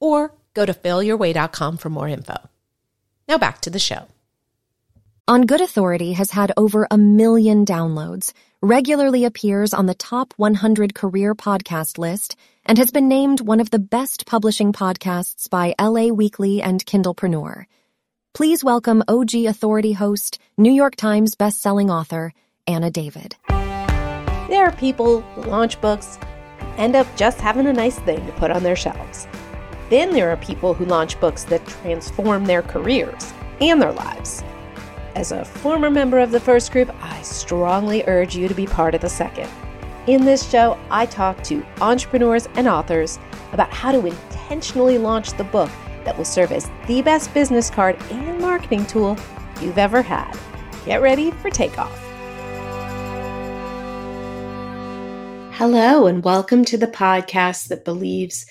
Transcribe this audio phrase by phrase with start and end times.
[0.00, 2.36] or go to failyourway.com for more info.
[3.28, 4.06] Now back to the show.
[5.28, 8.32] On Good Authority has had over a million downloads,
[8.62, 13.68] regularly appears on the top 100 career podcast list, and has been named one of
[13.68, 17.66] the best publishing podcasts by LA Weekly and Kindlepreneur.
[18.32, 22.32] Please welcome OG Authority host, New York Times bestselling author,
[22.66, 23.36] Anna David.
[23.48, 26.18] There are people who launch books
[26.78, 29.26] end up just having a nice thing to put on their shelves.
[29.90, 34.44] Then there are people who launch books that transform their careers and their lives.
[35.14, 38.94] As a former member of the first group, I strongly urge you to be part
[38.94, 39.48] of the second.
[40.06, 43.18] In this show, I talk to entrepreneurs and authors
[43.52, 45.70] about how to intentionally launch the book
[46.04, 49.16] that will serve as the best business card and marketing tool
[49.62, 50.38] you've ever had.
[50.84, 51.98] Get ready for takeoff.
[55.54, 58.46] Hello, and welcome to the podcast that believes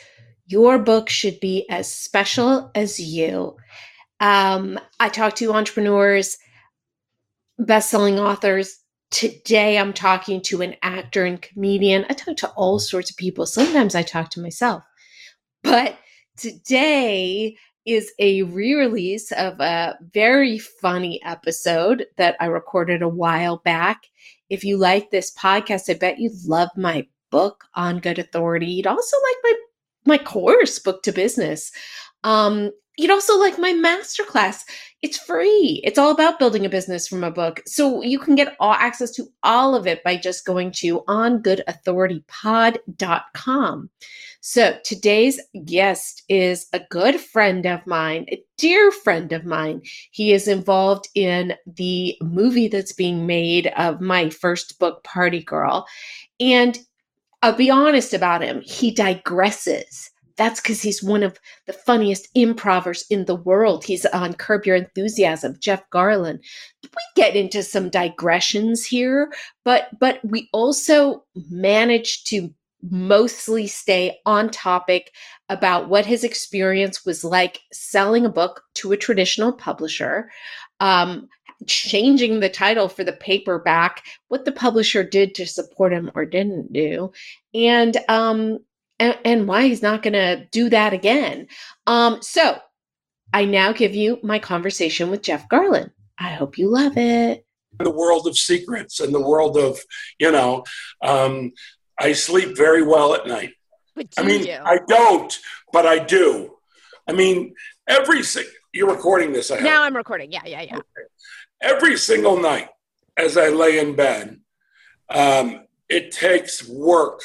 [0.47, 3.55] your book should be as special as you.
[4.19, 6.37] Um, I talk to entrepreneurs,
[7.59, 8.79] best-selling authors.
[9.11, 12.05] Today, I'm talking to an actor and comedian.
[12.09, 13.45] I talk to all sorts of people.
[13.45, 14.83] Sometimes I talk to myself,
[15.63, 15.97] but
[16.37, 24.01] today is a re-release of a very funny episode that I recorded a while back
[24.49, 28.67] if you like this podcast, I bet you'd love my book on good authority.
[28.67, 29.53] You'd also like my
[30.07, 31.71] my course, Book to Business.
[32.23, 34.63] Um, you'd also like my masterclass.
[35.01, 35.81] It's free.
[35.83, 37.61] It's all about building a business from a book.
[37.67, 43.89] So you can get all access to all of it by just going to ongoodauthoritypod.com.
[44.41, 49.81] So today's guest is a good friend of mine, a dear friend of mine.
[50.11, 55.85] He is involved in the movie that's being made of my first book, Party Girl.
[56.39, 56.77] And
[57.41, 60.09] I'll be honest about him, he digresses.
[60.37, 63.83] That's because he's one of the funniest improvers in the world.
[63.83, 66.39] He's on Curb Your Enthusiasm, Jeff Garlin.
[66.83, 69.33] We get into some digressions here,
[69.65, 72.53] but but we also manage to
[72.83, 75.11] mostly stay on topic
[75.49, 80.29] about what his experience was like selling a book to a traditional publisher,
[80.79, 81.27] um,
[81.65, 86.71] changing the title for the paperback, what the publisher did to support him or didn't
[86.71, 87.11] do,
[87.53, 88.59] and um,
[88.99, 91.47] and, and why he's not going to do that again.
[91.85, 92.57] Um, so
[93.33, 95.91] I now give you my conversation with Jeff Garlin.
[96.17, 97.45] I hope you love it.
[97.79, 99.79] The world of secrets and the world of,
[100.19, 100.63] you know,
[101.03, 101.51] um,
[101.99, 103.51] I sleep very well at night.
[104.17, 104.57] I mean, you?
[104.63, 105.37] I don't,
[105.73, 106.55] but I do.
[107.07, 107.53] I mean,
[107.87, 109.63] every single, you're recording this, I hope.
[109.63, 110.31] Now I'm recording.
[110.31, 110.75] Yeah, yeah, yeah.
[110.77, 110.85] Okay.
[111.61, 112.69] Every single night
[113.17, 114.39] as I lay in bed,
[115.09, 117.21] um, it takes work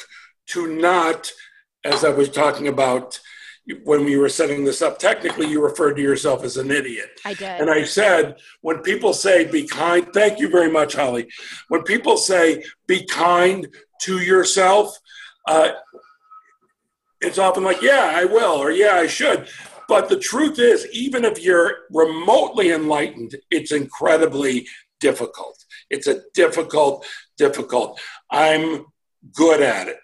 [0.47, 1.31] to not,
[1.83, 3.19] as I was talking about
[3.83, 7.21] when we were setting this up, technically you referred to yourself as an idiot.
[7.23, 7.61] I did.
[7.61, 11.29] And I said, when people say be kind, thank you very much, Holly.
[11.69, 13.67] When people say be kind
[14.01, 14.97] to yourself,
[15.47, 15.71] uh,
[17.21, 19.47] it's often like, yeah, I will, or yeah, I should.
[19.87, 24.67] But the truth is, even if you're remotely enlightened, it's incredibly
[24.99, 25.57] difficult.
[25.89, 27.05] It's a difficult,
[27.37, 27.99] difficult.
[28.31, 28.85] I'm
[29.33, 29.97] good at it.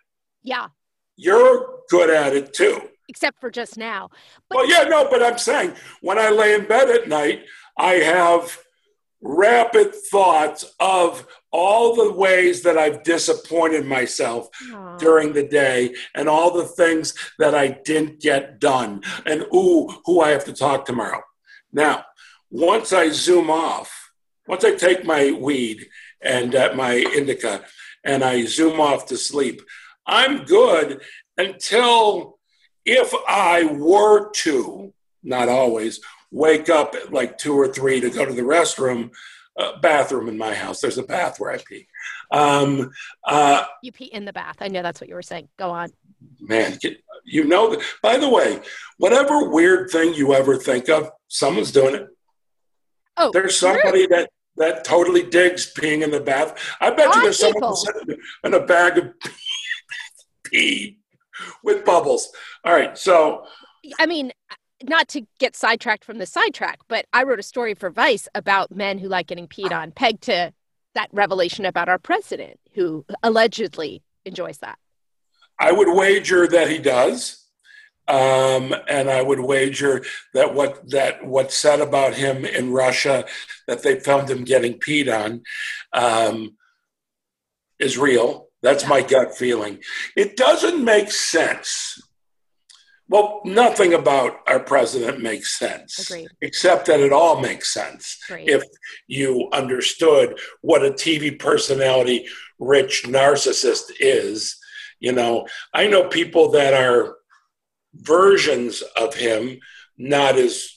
[0.43, 0.67] Yeah.
[1.15, 2.81] You're good at it too.
[3.07, 4.09] Except for just now.
[4.49, 7.43] But- well, yeah, no, but I'm saying when I lay in bed at night,
[7.77, 8.59] I have
[9.21, 14.97] rapid thoughts of all the ways that I've disappointed myself Aww.
[14.99, 20.21] during the day and all the things that I didn't get done and ooh, who
[20.21, 21.21] I have to talk tomorrow.
[21.73, 22.05] Now,
[22.49, 24.11] once I zoom off,
[24.47, 25.87] once I take my weed
[26.21, 27.63] and uh, my indica
[28.03, 29.61] and I zoom off to sleep,
[30.05, 31.01] I'm good
[31.37, 32.39] until
[32.85, 35.99] if I were to, not always,
[36.31, 39.11] wake up at like two or three to go to the restroom,
[39.57, 40.81] uh, bathroom in my house.
[40.81, 41.87] There's a bath where I pee.
[42.31, 42.91] Um,
[43.25, 44.57] uh, you pee in the bath.
[44.61, 45.49] I know that's what you were saying.
[45.57, 45.89] Go on.
[46.39, 46.77] Man,
[47.25, 47.81] you know that.
[48.01, 48.59] By the way,
[48.97, 52.07] whatever weird thing you ever think of, someone's doing it.
[53.17, 54.17] Oh, there's somebody true.
[54.17, 56.75] that that totally digs peeing in the bath.
[56.79, 57.75] I bet you there's someone
[58.43, 59.13] in a bag of
[60.43, 60.99] pee
[61.63, 62.29] with bubbles.
[62.63, 63.45] All right, so
[63.99, 64.31] I mean,
[64.83, 68.75] not to get sidetracked from the sidetrack, but I wrote a story for Vice about
[68.75, 70.53] men who like getting peed on, pegged to
[70.95, 74.77] that revelation about our president who allegedly enjoys that.
[75.59, 77.45] I would wager that he does.
[78.07, 80.03] Um, and I would wager
[80.33, 83.25] that what that what's said about him in Russia,
[83.67, 85.43] that they filmed him getting peed on,
[85.93, 86.57] um,
[87.77, 88.47] is real.
[88.63, 89.83] That's my gut feeling.
[90.15, 92.01] It doesn't make sense.
[93.09, 96.29] Well, nothing about our president makes sense, Agreed.
[96.41, 98.49] except that it all makes sense Agreed.
[98.49, 98.63] if
[99.07, 102.27] you understood what a TV personality
[102.59, 104.55] rich narcissist is.
[104.99, 107.15] You know, I know people that are
[107.95, 109.59] versions of him,
[109.97, 110.69] not as.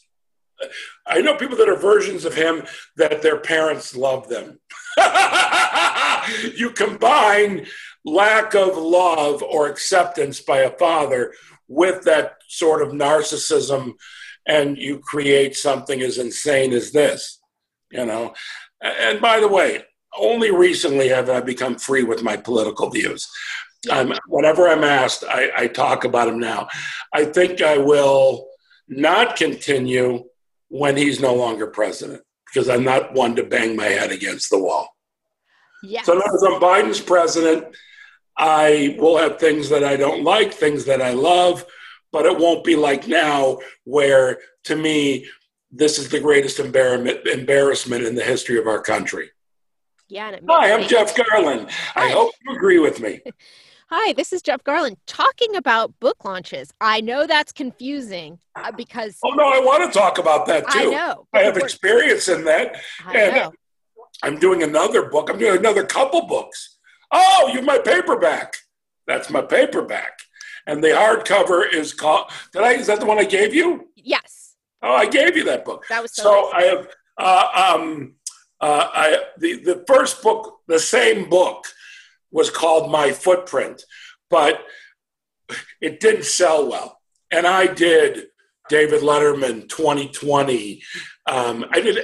[1.04, 2.62] I know people that are versions of him
[2.96, 4.60] that their parents love them.
[6.54, 7.66] you combine
[8.04, 11.34] lack of love or acceptance by a father
[11.72, 13.94] with that sort of narcissism,
[14.46, 17.40] and you create something as insane as this,
[17.90, 18.34] you know.
[18.82, 19.82] And by the way,
[20.18, 23.28] only recently have I become free with my political views.
[23.90, 26.68] I'm, whenever I'm asked, I, I talk about him now.
[27.12, 28.48] I think I will
[28.88, 30.24] not continue
[30.68, 34.58] when he's no longer president because I'm not one to bang my head against the
[34.58, 34.88] wall.
[35.82, 36.06] Yes.
[36.06, 37.74] So, as I'm Biden's president,
[38.36, 41.64] I will have things that I don't like, things that I love,
[42.12, 45.26] but it won't be like now, where to me,
[45.70, 49.30] this is the greatest embarrassment, embarrassment in the history of our country.
[50.08, 50.28] yeah.
[50.30, 50.86] and Hi, I'm.
[50.88, 51.70] Jeff Garlin.
[51.94, 53.20] I hope you agree with me.
[53.94, 56.72] Hi, this is Jeff Garlin talking about book launches.
[56.80, 60.78] I know that's confusing uh, because Oh, no, I want to talk about that too.
[60.78, 61.26] I know.
[61.34, 62.76] I have experience in that.
[63.06, 63.52] I and- know.
[64.22, 65.28] I'm doing another book.
[65.28, 66.71] I'm doing another couple books.
[67.12, 68.56] Oh, you're my paperback.
[69.06, 70.18] That's my paperback.
[70.66, 73.88] And the hardcover is called, did I, is that the one I gave you?
[73.96, 74.54] Yes,
[74.84, 75.84] Oh, I gave you that book.
[75.88, 76.22] that was so.
[76.24, 76.54] So nice.
[76.54, 76.88] I have,
[77.18, 78.14] uh, um,
[78.60, 81.66] uh, I, the, the first book, the same book
[82.32, 83.84] was called My Footprint,
[84.30, 84.64] but
[85.80, 86.98] it didn't sell well.
[87.30, 88.26] And I did
[88.68, 90.82] David Letterman 2020.
[91.26, 91.96] Um, I did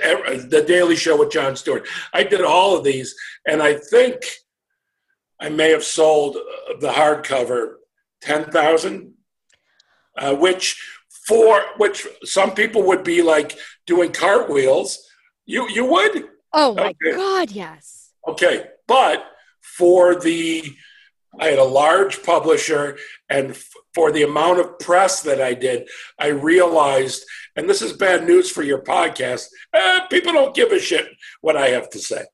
[0.51, 1.87] the Daily Show with Jon Stewart.
[2.13, 3.15] I did all of these,
[3.47, 4.21] and I think
[5.41, 7.75] I may have sold uh, the hardcover
[8.21, 9.15] ten thousand,
[10.17, 10.83] uh, which
[11.27, 13.57] for which some people would be like
[13.87, 14.99] doing cartwheels.
[15.47, 17.17] You you would oh my okay.
[17.17, 18.11] God, yes.
[18.27, 19.25] okay, but
[19.61, 20.75] for the
[21.39, 22.99] I had a large publisher,
[23.29, 25.89] and f- for the amount of press that I did,
[26.19, 27.23] I realized,
[27.55, 29.47] and this is bad news for your podcast.
[29.73, 31.07] eh, people don't give a shit
[31.41, 32.25] what I have to say,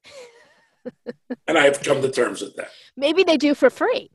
[1.47, 2.71] and I have come to terms with that.
[2.97, 4.11] Maybe they do for free.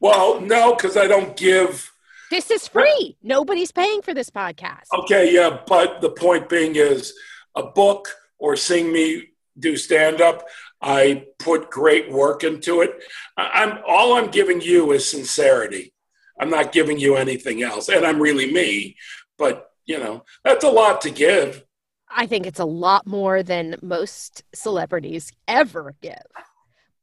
[0.00, 1.90] Well, no, because I don't give.
[2.30, 3.16] This is free.
[3.22, 4.86] Nobody's paying for this podcast.
[4.92, 7.14] Okay, yeah, but the point being is
[7.54, 9.28] a book or seeing me
[9.58, 10.46] do stand up,
[10.82, 12.90] I put great work into it.
[13.36, 15.92] I'm all I'm giving you is sincerity.
[16.38, 18.96] I'm not giving you anything else, and I'm really me.
[19.38, 21.64] But you know, that's a lot to give.
[22.10, 26.22] I think it's a lot more than most celebrities ever give.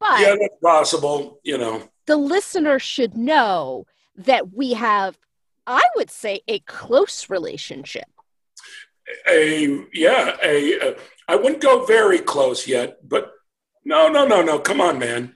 [0.01, 1.39] But Yeah, that's possible.
[1.44, 5.18] You know, the listener should know that we have,
[5.68, 8.10] I would say, a close relationship.
[9.29, 10.79] a yeah, a.
[10.79, 10.93] Uh,
[11.27, 13.31] I wouldn't go very close yet, but
[13.86, 14.60] no, no, no, no.
[14.60, 15.36] Come on, man.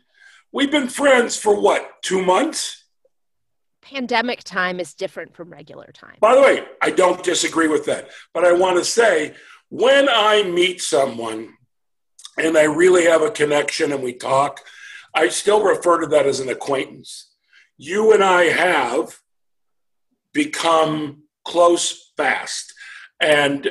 [0.51, 2.01] We've been friends for what?
[2.01, 2.83] Two months.
[3.81, 6.17] Pandemic time is different from regular time.
[6.19, 9.35] By the way, I don't disagree with that, but I want to say
[9.69, 11.53] when I meet someone
[12.37, 14.61] and I really have a connection and we talk,
[15.13, 17.31] I still refer to that as an acquaintance.
[17.77, 19.19] You and I have
[20.33, 22.73] become close fast.
[23.21, 23.69] And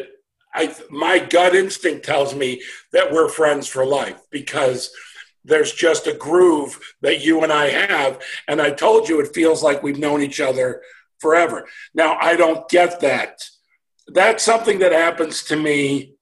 [0.55, 4.91] I, my gut instinct tells me that we're friends for life because
[5.45, 8.23] there's just a groove that you and I have.
[8.49, 10.81] And I told you it feels like we've known each other
[11.19, 11.67] forever.
[11.93, 13.43] Now, I don't get that.
[14.07, 16.14] That's something that happens to me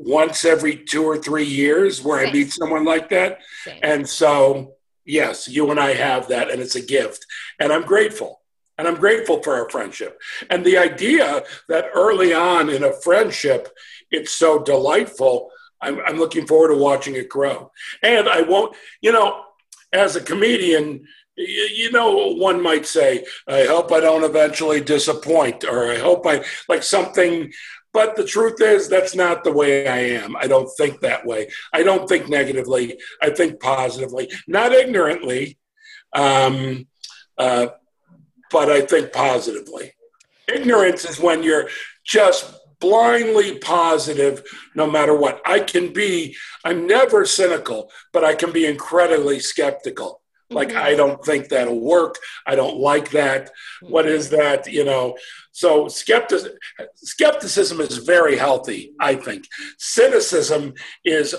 [0.00, 3.40] once every two or three years where I meet someone like that.
[3.64, 3.78] Same.
[3.82, 7.26] And so, yes, you and I have that, and it's a gift.
[7.58, 8.40] And I'm grateful.
[8.78, 10.18] And I'm grateful for our friendship.
[10.48, 13.68] And the idea that early on in a friendship,
[14.10, 15.50] it's so delightful,
[15.82, 17.70] I'm, I'm looking forward to watching it grow.
[18.02, 19.44] And I won't, you know,
[19.92, 25.90] as a comedian, you know, one might say, I hope I don't eventually disappoint, or
[25.90, 27.52] I hope I like something.
[27.92, 30.36] But the truth is, that's not the way I am.
[30.36, 31.48] I don't think that way.
[31.72, 32.98] I don't think negatively.
[33.20, 35.58] I think positively, not ignorantly.
[36.12, 36.86] Um,
[37.36, 37.68] uh,
[38.50, 39.92] but I think positively.
[40.52, 41.68] Ignorance is when you're
[42.04, 44.42] just blindly positive
[44.74, 45.40] no matter what.
[45.44, 50.19] I can be, I'm never cynical, but I can be incredibly skeptical.
[50.50, 50.78] Like, mm-hmm.
[50.78, 52.16] I don't think that'll work.
[52.46, 53.46] I don't like that.
[53.46, 53.92] Mm-hmm.
[53.92, 54.66] What is that?
[54.70, 55.16] You know,
[55.52, 56.52] so skeptic,
[56.96, 59.46] skepticism is very healthy, I think.
[59.78, 61.34] Cynicism is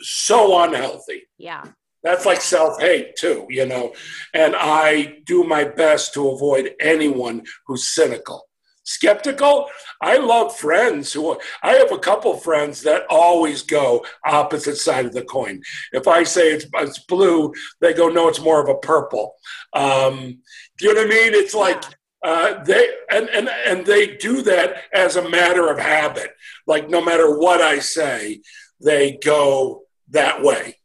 [0.00, 1.22] so unhealthy.
[1.38, 1.64] Yeah.
[2.02, 3.92] That's like self hate, too, you know.
[4.32, 8.46] And I do my best to avoid anyone who's cynical.
[8.84, 9.68] Skeptical,
[10.00, 15.12] I love friends who I have a couple friends that always go opposite side of
[15.12, 15.62] the coin.
[15.92, 19.34] If I say it's, it's blue, they go, no, it's more of a purple.
[19.72, 20.38] Um,
[20.78, 21.34] do you know what I mean?
[21.34, 21.82] It's like,
[22.22, 26.30] uh, they and, and and they do that as a matter of habit.
[26.66, 28.40] Like no matter what I say,
[28.80, 30.78] they go that way.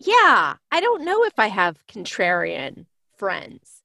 [0.00, 3.77] Yeah, I don't know if I have contrarian friends.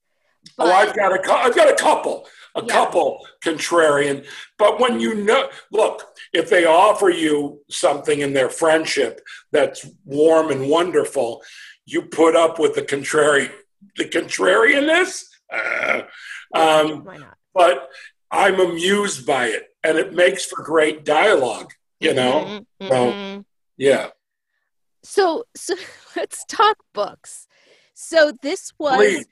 [0.58, 0.68] But...
[0.68, 2.68] Oh, I've got a I've got a couple, a yeah.
[2.68, 4.26] couple contrarian.
[4.58, 9.22] But when you know, look, if they offer you something in their friendship
[9.52, 11.42] that's warm and wonderful,
[11.86, 13.50] you put up with the contrary,
[13.98, 15.26] the contrarianness.
[15.52, 16.02] Uh,
[16.54, 17.38] um, Why not?
[17.54, 17.90] But
[18.32, 21.72] I'm amused by it, and it makes for great dialogue.
[22.00, 22.88] You know, mm-hmm.
[22.88, 23.42] so mm-hmm.
[23.78, 24.08] yeah.
[25.04, 25.76] So, so
[26.16, 27.48] let's talk books.
[27.94, 28.98] So this was.
[28.98, 29.26] Please.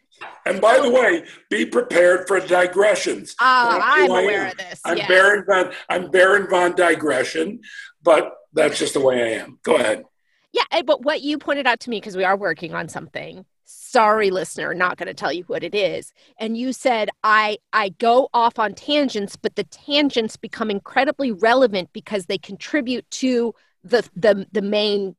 [0.46, 3.36] And by the way, be prepared for digressions.
[3.40, 4.82] Ah, I'm aware of this.
[4.84, 7.62] I'm Baron von I'm Baron von digression,
[8.04, 9.60] but that's just the way I am.
[9.64, 10.06] Go ahead.
[10.52, 13.46] Yeah, but what you pointed out to me because we are working on something.
[13.66, 16.12] Sorry, listener, not going to tell you what it is.
[16.38, 21.90] And you said I I go off on tangents, but the tangents become incredibly relevant
[21.94, 25.16] because they contribute to the the the main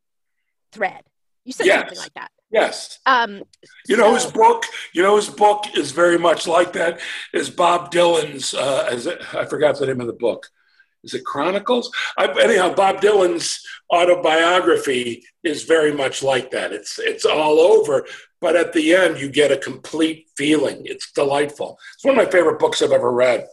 [0.73, 1.05] thread.
[1.45, 1.81] You said yes.
[1.81, 2.31] something like that.
[2.53, 2.99] Yes.
[3.07, 3.43] Um,
[3.89, 4.65] you so, know his book.
[4.93, 7.01] You know his book is very much like that.
[7.33, 8.53] Is Bob Dylan's?
[8.53, 10.49] Uh, is it, I forgot the name of the book.
[11.03, 11.91] Is it Chronicles?
[12.17, 13.61] I, anyhow, Bob Dylan's
[13.93, 16.73] autobiography is very much like that.
[16.73, 18.07] It's it's all over,
[18.41, 20.83] but at the end you get a complete feeling.
[20.85, 21.79] It's delightful.
[21.95, 23.47] It's one of my favorite books I've ever read.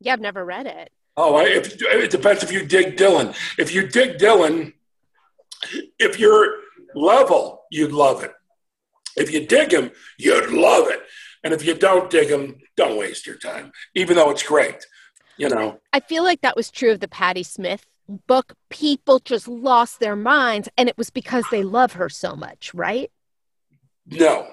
[0.00, 0.90] Yeah, I've never read it.
[1.16, 3.34] Oh, I, if, it depends if you dig Dylan.
[3.58, 4.74] If you dig Dylan,
[5.98, 6.54] if you're
[6.94, 8.32] level, you'd love it.
[9.16, 11.00] If you dig him, you'd love it.
[11.42, 14.86] And if you don't dig him, don't waste your time, even though it's great.
[15.36, 17.86] You know, I feel like that was true of the Patti Smith
[18.26, 18.54] book.
[18.70, 23.10] People just lost their minds, and it was because they love her so much, right?
[24.06, 24.48] No,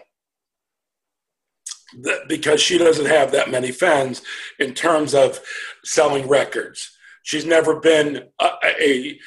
[2.28, 4.22] because she doesn't have that many fans
[4.60, 5.40] in terms of
[5.84, 6.92] selling records.
[7.24, 9.20] She's never been a, a,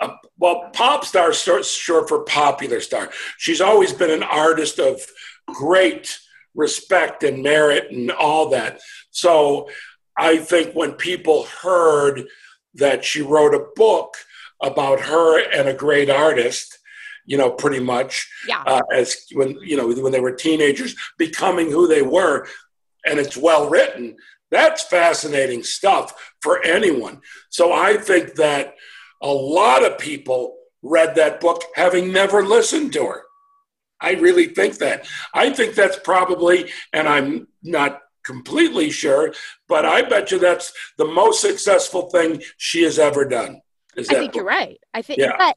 [0.00, 3.10] a well, pop star is short for popular star.
[3.38, 5.00] She's always been an artist of
[5.46, 6.18] great
[6.54, 8.80] respect and merit and all that.
[9.10, 9.68] So
[10.16, 12.24] I think when people heard
[12.74, 14.16] that she wrote a book
[14.62, 16.78] about her and a great artist,
[17.26, 18.62] you know, pretty much yeah.
[18.66, 22.46] uh, as when you know when they were teenagers, becoming who they were,
[23.06, 24.16] and it's well written.
[24.50, 27.22] That's fascinating stuff for anyone.
[27.48, 28.74] So I think that
[29.24, 33.22] a lot of people read that book having never listened to her.
[34.00, 35.08] I really think that.
[35.32, 39.32] I think that's probably, and I'm not completely sure,
[39.66, 43.62] but I bet you that's the most successful thing she has ever done.
[43.96, 44.36] I think book.
[44.36, 44.78] you're right.
[44.92, 45.36] I think, yeah.
[45.38, 45.56] but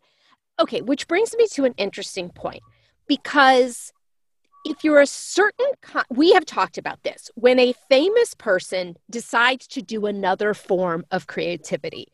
[0.60, 2.64] okay, which brings me to an interesting point
[3.08, 3.92] because
[4.64, 5.66] if you're a certain,
[6.10, 11.28] we have talked about this, when a famous person decides to do another form of
[11.28, 12.08] creativity,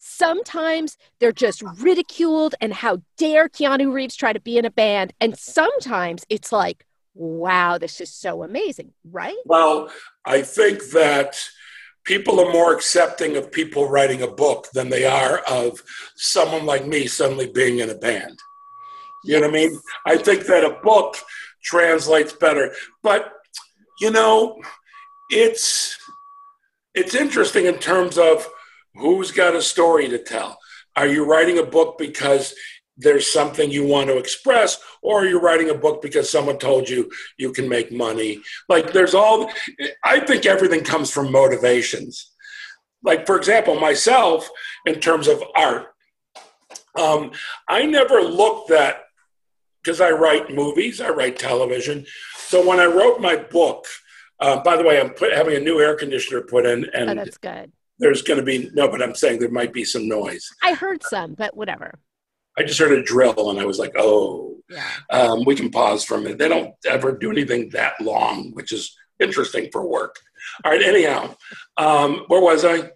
[0.00, 5.12] Sometimes they're just ridiculed and how dare Keanu Reeves try to be in a band.
[5.20, 9.36] And sometimes it's like, wow, this is so amazing, right?
[9.44, 9.90] Well,
[10.24, 11.38] I think that
[12.04, 15.82] people are more accepting of people writing a book than they are of
[16.16, 18.38] someone like me suddenly being in a band.
[19.22, 19.40] You yes.
[19.42, 19.80] know what I mean?
[20.06, 21.16] I think that a book
[21.62, 22.72] translates better.
[23.02, 23.30] But
[24.00, 24.56] you know,
[25.30, 25.98] it's
[26.94, 28.48] it's interesting in terms of
[28.94, 30.58] Who's got a story to tell?
[30.96, 32.54] Are you writing a book because
[32.96, 36.88] there's something you want to express, or are you writing a book because someone told
[36.88, 38.42] you you can make money?
[38.68, 39.50] Like, there's all,
[40.04, 42.32] I think everything comes from motivations.
[43.02, 44.50] Like, for example, myself,
[44.84, 45.86] in terms of art,
[46.98, 47.30] um,
[47.68, 49.00] I never looked at,
[49.82, 52.04] because I write movies, I write television.
[52.36, 53.86] So when I wrote my book,
[54.40, 57.14] uh, by the way, I'm put, having a new air conditioner put in, and oh,
[57.14, 60.48] that's good there's going to be no, but I'm saying there might be some noise.
[60.62, 61.98] I heard some, but whatever.
[62.58, 64.90] I just heard a drill and I was like, oh, yeah.
[65.10, 66.38] um, we can pause for a minute.
[66.38, 70.16] They don't ever do anything that long, which is interesting for work.
[70.64, 71.34] All right, anyhow,
[71.76, 72.90] um, where was I?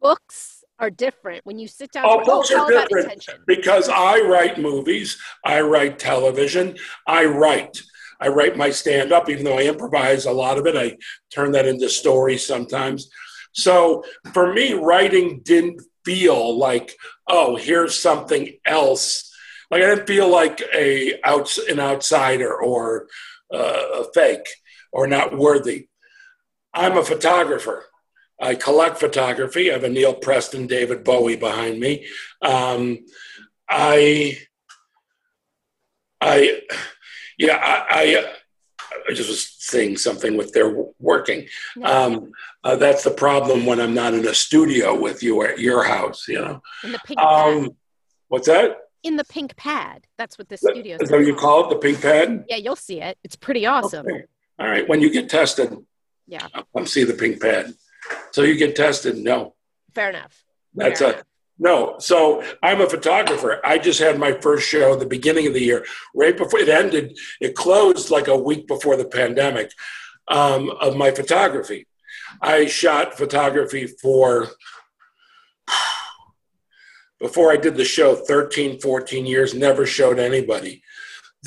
[0.00, 2.04] Books are different when you sit down.
[2.06, 7.82] Oh, books are different because I write movies, I write television, I write.
[8.20, 10.76] I write my stand up, even though I improvise a lot of it.
[10.76, 10.96] I
[11.32, 13.08] turn that into stories sometimes.
[13.52, 16.94] So for me, writing didn't feel like,
[17.26, 19.30] oh, here's something else.
[19.70, 23.08] Like I didn't feel like a outs, an outsider or
[23.52, 24.48] uh, a fake
[24.92, 25.88] or not worthy.
[26.72, 27.84] I'm a photographer.
[28.40, 29.70] I collect photography.
[29.70, 32.06] I have a Neil Preston, David Bowie behind me.
[32.40, 32.98] Um,
[33.68, 34.38] I,
[36.20, 36.60] I,
[37.36, 38.34] yeah, I, I,
[39.08, 41.46] I just was saying something with their working.
[41.82, 42.32] Um,
[42.64, 46.26] uh, that's the problem when I'm not in a studio with you at your house.
[46.26, 46.62] You know.
[46.82, 47.54] in the pink pad.
[47.54, 47.70] Um,
[48.28, 48.76] what's that?
[49.02, 50.06] In the pink pad.
[50.16, 51.70] That's what the studio Is that you call it?
[51.70, 52.44] The pink pad?
[52.48, 53.16] Yeah, you'll see it.
[53.22, 54.06] It's pretty awesome.
[54.06, 54.24] Okay.
[54.58, 54.88] All right.
[54.88, 55.72] When you get tested,
[56.26, 57.74] Yeah, I'll come see the pink pad.
[58.32, 59.16] So you get tested?
[59.16, 59.54] No.
[59.94, 60.44] fair enough.
[60.74, 61.22] That's Fair a
[61.58, 61.96] no.
[61.98, 63.60] So I'm a photographer.
[63.64, 65.84] I just had my first show the beginning of the year,
[66.14, 67.18] right before it ended.
[67.40, 69.72] It closed like a week before the pandemic
[70.28, 71.86] um, of my photography.
[72.40, 74.48] I shot photography for
[77.20, 80.82] before I did the show 13, 14 years, never showed anybody.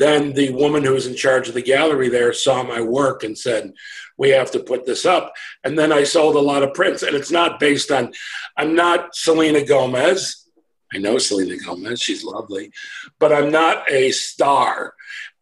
[0.01, 3.37] Then the woman who was in charge of the gallery there saw my work and
[3.37, 3.71] said,
[4.17, 5.31] We have to put this up.
[5.63, 7.03] And then I sold a lot of prints.
[7.03, 8.11] And it's not based on,
[8.57, 10.47] I'm not Selena Gomez.
[10.91, 12.71] I know Selena Gomez, she's lovely,
[13.19, 14.95] but I'm not a star.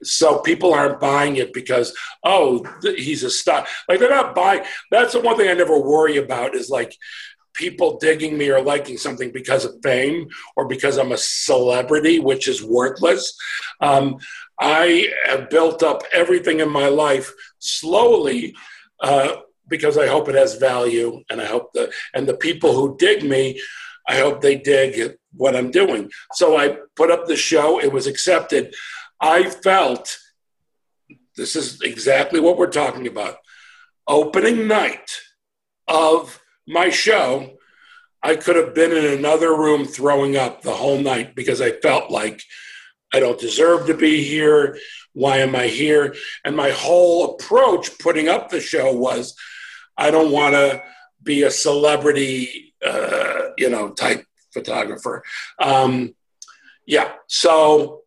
[0.04, 3.66] So people aren't buying it because, oh, he's a star.
[3.88, 4.64] Like they're not buying.
[4.92, 6.98] That's the one thing I never worry about is like
[7.54, 12.48] people digging me or liking something because of fame or because I'm a celebrity, which
[12.48, 13.36] is worthless.
[13.82, 14.18] Um,
[14.60, 18.56] I have built up everything in my life slowly
[19.00, 19.38] uh,
[19.68, 23.24] because I hope it has value, and I hope the and the people who dig
[23.24, 23.62] me,
[24.08, 26.12] I hope they dig what I'm doing.
[26.34, 27.80] So I put up the show.
[27.80, 28.76] It was accepted.
[29.22, 30.18] I felt
[31.38, 33.38] this is exactly what we're talking about.
[34.08, 35.20] Opening night
[35.88, 37.58] of my show,
[38.22, 42.12] I could have been in another room throwing up the whole night because I felt
[42.12, 42.44] like
[43.14, 44.78] I don't deserve to be here.
[45.14, 46.16] Why am I here?
[46.46, 49.36] And my whole approach putting up the show was
[49.98, 50.82] I don't want to
[51.22, 55.24] be a celebrity, uh, you know, type photographer.
[55.60, 56.16] Um,
[56.86, 57.12] yeah.
[57.28, 58.04] So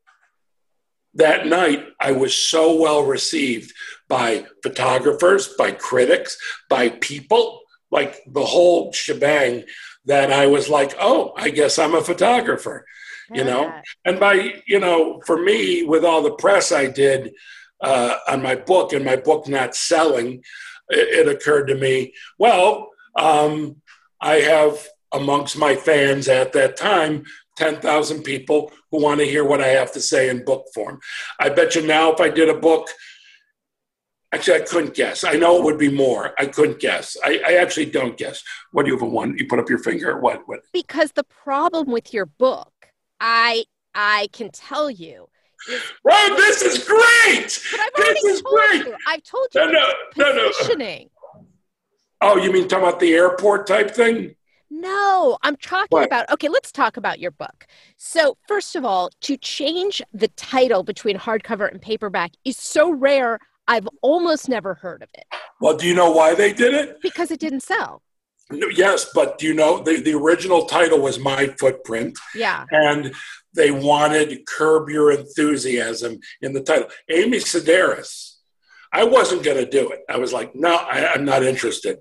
[1.14, 3.72] that night, I was so well received
[4.08, 6.38] by photographers, by critics,
[6.68, 7.60] by people,
[7.90, 9.64] like the whole shebang,
[10.06, 12.86] that I was like, oh, I guess I'm a photographer,
[13.34, 13.64] you know?
[13.64, 13.82] Yeah.
[14.04, 17.32] And by, you know, for me, with all the press I did
[17.82, 20.42] uh, on my book and my book not selling,
[20.88, 23.76] it, it occurred to me, well, um,
[24.20, 27.24] I have amongst my fans at that time
[27.56, 31.00] 10,000 people who want to hear what I have to say in book form.
[31.38, 32.88] I bet you now, if I did a book,
[34.32, 35.24] actually, I couldn't guess.
[35.24, 36.32] I know it would be more.
[36.38, 37.16] I couldn't guess.
[37.22, 38.42] I, I actually don't guess.
[38.72, 39.36] What do you have a one?
[39.36, 40.18] You put up your finger.
[40.18, 40.42] What?
[40.46, 40.60] What?
[40.72, 42.71] Because the problem with your book,
[43.22, 45.28] I I can tell you,
[45.70, 45.80] is
[46.10, 47.60] Oh, this is great.
[47.70, 48.86] but I've This already told great.
[48.86, 48.96] you.
[49.06, 50.48] I've told you No, no, no, no.
[50.48, 51.08] positioning.
[52.20, 54.34] Oh, you mean talking about the airport type thing?
[54.70, 56.06] No, I'm talking What?
[56.06, 56.30] about.
[56.30, 57.66] Okay, let's talk about your book.
[57.96, 63.38] So, first of all, to change the title between hardcover and paperback is so rare.
[63.68, 65.24] I've almost never heard of it
[65.60, 66.98] Well, do you know why they did it?
[67.00, 68.02] because it didn't sell.
[68.50, 72.64] Yes, but do you know the, the original title was My Footprint, Yeah.
[72.70, 73.14] and
[73.54, 76.88] they wanted Curb Your Enthusiasm in the title.
[77.10, 78.36] Amy Sedaris.
[78.92, 80.00] I wasn't going to do it.
[80.08, 81.98] I was like, no, I, I'm not interested.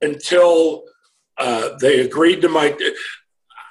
[0.00, 0.84] Until
[1.38, 2.76] uh, they agreed to my.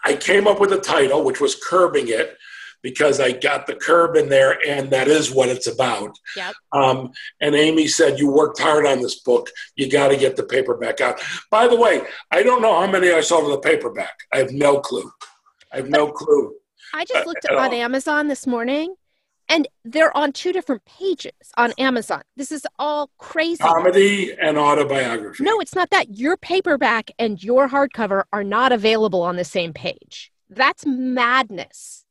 [0.03, 2.37] I came up with a title, which was Curbing It,
[2.81, 6.17] because I got the curb in there, and that is what it's about.
[6.35, 6.53] Yep.
[6.71, 7.11] Um,
[7.41, 9.49] and Amy said, You worked hard on this book.
[9.75, 11.21] You got to get the paperback out.
[11.51, 14.17] By the way, I don't know how many I sold in the paperback.
[14.33, 15.11] I have no clue.
[15.71, 16.55] I have no clue.
[16.93, 18.95] I just looked Uh, on uh, Amazon this morning
[19.49, 22.21] and they're on two different pages on Amazon.
[22.37, 23.57] This is all crazy.
[23.57, 25.43] Comedy and autobiography.
[25.43, 26.15] No, it's not that.
[26.17, 30.31] Your paperback and your hardcover are not available on the same page.
[30.49, 32.05] That's madness.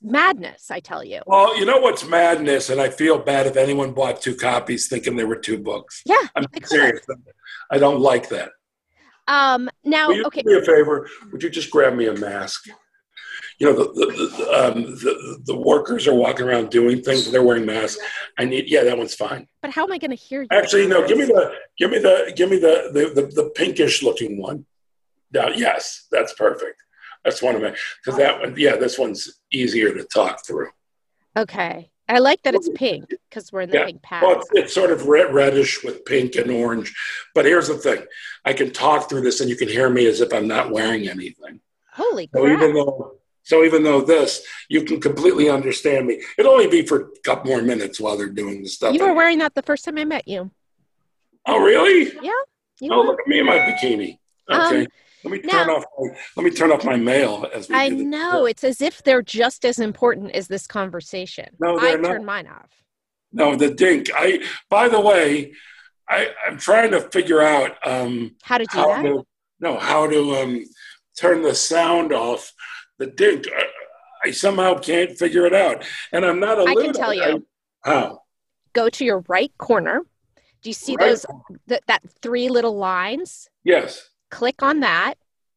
[0.00, 1.22] Madness, I tell you.
[1.26, 5.16] Well, you know what's madness, and I feel bad if anyone bought two copies thinking
[5.16, 6.02] they were two books.
[6.06, 6.22] Yeah.
[6.36, 7.00] I'm serious.
[7.70, 8.50] I don't like that.
[9.26, 10.42] Um, now, okay.
[10.42, 11.08] do me a favor?
[11.32, 12.68] Would you just grab me a mask?
[13.58, 17.42] you know, the the, the, um, the, the workers are walking around doing things they're
[17.42, 18.00] wearing masks.
[18.38, 19.48] I need, yeah, that one's fine.
[19.62, 20.48] But how am I going to hear you?
[20.52, 21.06] Actually, no.
[21.06, 24.64] Give me the, give me the, give me the the, the, the pinkish looking one.
[25.32, 26.82] Now, yes, that's perfect.
[27.24, 30.68] That's one of my because that one, yeah, this one's easier to talk through.
[31.36, 31.90] Okay.
[32.10, 33.84] I like that it's pink because we're in the Yeah.
[33.84, 34.22] pink path.
[34.22, 36.94] Well, it's, it's sort of red, reddish with pink and orange.
[37.34, 38.02] But here's the thing:
[38.46, 41.08] I can talk through this, and you can hear me as if I'm not wearing
[41.08, 41.60] anything.
[41.92, 42.56] Holy So crap.
[42.62, 46.22] even though, so even though this, you can completely understand me.
[46.38, 48.94] It'll only be for a couple more minutes while they're doing the stuff.
[48.94, 50.50] You were wearing that the first time I met you.
[51.46, 52.12] oh, really?
[52.80, 53.06] You Oh, were.
[53.06, 54.18] look at me in my bikini.
[54.50, 54.82] Okay.
[54.82, 54.86] Um,
[55.24, 55.84] let me turn now- off.
[55.98, 57.74] My, let me turn off my mail as we.
[57.74, 58.46] I know.
[58.46, 61.46] It's as if they're just as important as this conversation.
[61.60, 62.08] No, I they're not.
[62.08, 62.70] turned mine off.
[63.32, 64.08] No, the dink.
[64.14, 64.42] I.
[64.70, 65.52] By the way,
[66.08, 69.02] I, I'm trying to figure out um, How to do how that?
[69.02, 69.24] to
[69.60, 70.64] no how to um,
[71.18, 72.52] turn the sound off
[72.98, 73.46] the dink.
[73.54, 76.62] I, I somehow can't figure it out, and I'm not a.
[76.64, 77.22] I can tell you.
[77.22, 78.22] I- how.
[78.72, 80.02] Go to your right corner.
[80.62, 81.08] Do you see Right.
[81.10, 81.26] those
[81.68, 83.48] th- that three little lines?
[83.64, 84.08] Yes.
[84.30, 85.14] Click on that,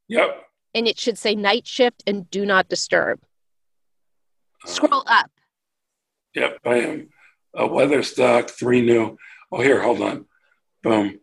[0.08, 0.44] Yep.
[0.74, 3.20] and it should say night shift and do not disturb.
[4.64, 5.30] Uh, Scroll up.
[6.36, 7.10] Yep, I am.
[7.54, 9.18] A weather stock, three new.
[9.52, 10.26] Oh, here, hold on.
[10.84, 11.20] Boom.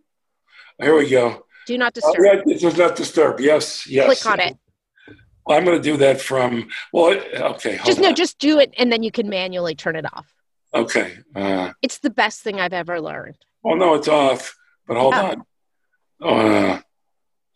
[0.78, 1.46] Here we go.
[1.66, 2.24] Do not Oh, disturb.
[2.24, 3.40] yeah, this does not disturb.
[3.40, 4.06] Yes, yes.
[4.22, 4.56] Click on it.
[5.48, 6.68] I'm going to do that from.
[6.92, 7.76] Well, it- okay.
[7.76, 10.30] Hold Just no, just do it, and then you can manually turn it off.
[10.74, 11.16] Okay.
[11.34, 13.38] Uh, It's the best thing I've ever learned.
[13.64, 14.54] Oh, no, it's off.
[14.87, 15.26] But hold Oh.
[15.26, 15.44] on.
[16.20, 16.80] Uh,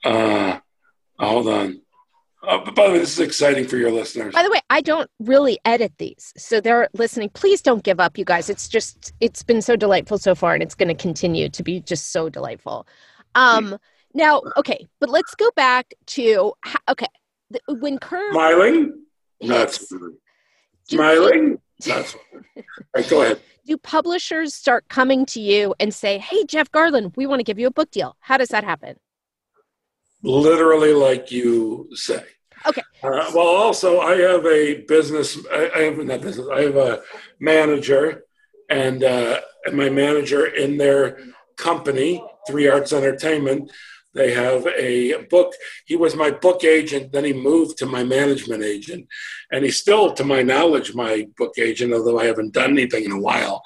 [0.04, 0.58] uh,
[1.18, 1.82] hold on.
[2.46, 4.34] Uh, by the way, this is exciting for your listeners.
[4.34, 6.32] By the way, I don't really edit these.
[6.36, 7.30] So they're listening.
[7.30, 8.50] Please don't give up, you guys.
[8.50, 11.80] It's just, it's been so delightful so far, and it's going to continue to be
[11.80, 12.86] just so delightful.
[13.36, 13.78] Um,
[14.12, 16.52] now, okay, but let's go back to,
[16.88, 17.06] okay,
[17.50, 18.32] the, when Curve.
[18.32, 19.04] Smiling?
[19.40, 19.78] Not
[20.88, 21.60] smiling.
[21.86, 22.44] Not smiling.
[22.94, 23.40] Right, go ahead.
[23.66, 27.60] Do publishers start coming to you and say, hey, Jeff Garlin, we want to give
[27.60, 28.16] you a book deal?
[28.18, 28.96] How does that happen?
[30.22, 32.24] Literally like you say.
[32.66, 32.82] Okay.
[33.02, 35.38] Uh, well, also, I have a business.
[35.52, 36.46] I, I have not business.
[36.52, 37.02] I have a
[37.40, 38.24] manager,
[38.70, 41.18] and, uh, and my manager in their
[41.56, 43.72] company, Three Arts Entertainment,
[44.14, 45.54] they have a book.
[45.86, 47.12] He was my book agent.
[47.12, 49.08] Then he moved to my management agent,
[49.50, 51.92] and he's still, to my knowledge, my book agent.
[51.92, 53.62] Although I haven't done anything in a while,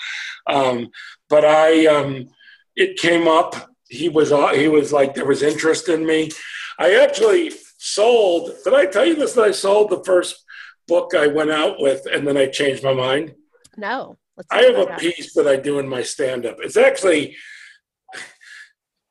[0.47, 0.89] um,
[1.29, 1.87] but I.
[1.87, 2.29] Um,
[2.77, 3.71] it came up.
[3.89, 6.31] He was uh, he was like there was interest in me.
[6.79, 8.53] I actually sold.
[8.65, 9.35] Did I tell you this?
[9.35, 10.45] That I sold the first
[10.89, 13.35] book I went out with, and then I changed my mind.
[13.77, 14.19] No.
[14.37, 16.57] Let's I have a piece that I do in my stand up.
[16.61, 17.37] It's actually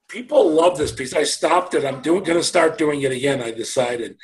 [0.08, 1.14] people love this piece.
[1.14, 1.84] I stopped it.
[1.84, 3.42] I'm doing going to start doing it again.
[3.42, 4.18] I decided.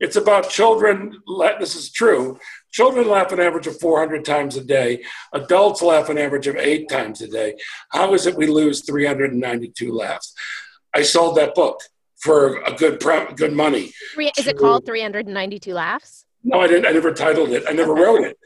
[0.00, 1.20] It's about children.
[1.60, 2.38] This is true.
[2.72, 5.02] Children laugh an average of 400 times a day.
[5.32, 7.56] Adults laugh an average of eight times a day.
[7.90, 10.34] How is it we lose 392 laughs?
[10.94, 11.80] I sold that book
[12.20, 13.92] for a good pre- good money.
[14.36, 16.24] Is it called 392 Laughs?
[16.44, 16.86] No, I didn't.
[16.86, 17.64] I never titled it.
[17.68, 18.02] I never Okay.
[18.02, 18.38] wrote it.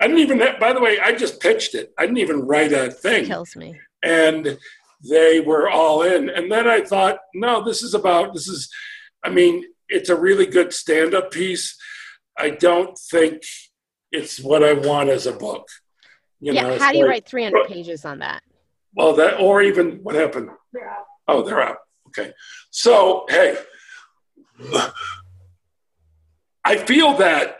[0.00, 0.38] I didn't even.
[0.60, 1.92] By the way, I just pitched it.
[1.98, 3.78] I didn't even write a thing Kills me.
[4.02, 4.58] and
[5.08, 6.28] they were all in.
[6.30, 8.70] And then I thought, no, this is about this is.
[9.24, 11.76] I mean, it's a really good stand-up piece.
[12.36, 13.42] I don't think
[14.12, 15.68] it's what I want as a book.
[16.40, 16.62] You yeah.
[16.62, 18.42] know, How do you like- write 300 pages on that?
[18.94, 20.50] Well, that or even what happened?
[21.26, 21.78] Oh, they're out.
[22.08, 22.32] Okay.
[22.70, 23.56] So hey,
[26.64, 27.58] I feel that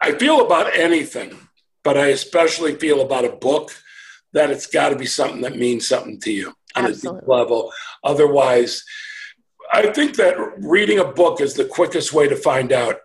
[0.00, 1.36] I feel about anything,
[1.82, 3.72] but I especially feel about a book
[4.32, 7.72] that it's got to be something that means something to you on a deep level.
[8.02, 8.84] Otherwise,
[9.72, 12.96] I think that reading a book is the quickest way to find out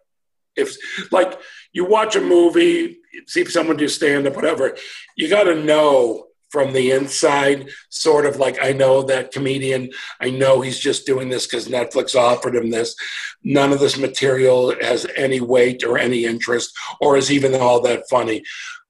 [0.56, 0.76] if,
[1.12, 1.40] like,
[1.72, 4.76] you watch a movie, see someone do stand up, whatever,
[5.16, 10.32] you got to know from the inside, sort of like, I know that comedian, I
[10.32, 12.96] know he's just doing this because Netflix offered him this.
[13.44, 18.10] None of this material has any weight or any interest or is even all that
[18.10, 18.44] funny.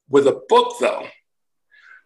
[0.08, 1.08] With a book, though,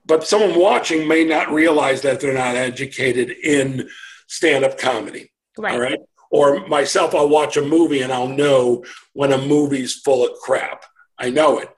[0.05, 3.88] but someone watching may not realize that they're not educated in
[4.27, 5.31] stand up comedy.
[5.57, 5.73] Right.
[5.73, 5.99] All right.
[6.34, 10.84] Or myself, I'll watch a movie and I'll know when a movie's full of crap.
[11.19, 11.69] I know it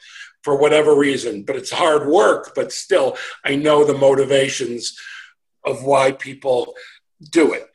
[0.43, 2.53] for whatever reason, but it's hard work.
[2.55, 4.97] But still, I know the motivations
[5.65, 6.73] of why people
[7.31, 7.69] do it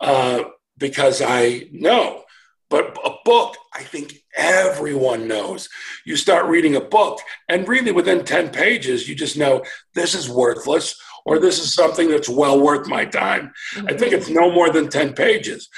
[0.00, 0.44] uh,
[0.76, 2.24] because I know.
[2.68, 5.70] But a book, I think everyone knows.
[6.04, 9.64] You start reading a book, and really within 10 pages, you just know
[9.94, 13.54] this is worthless or this is something that's well worth my time.
[13.86, 15.70] I think it's no more than 10 pages.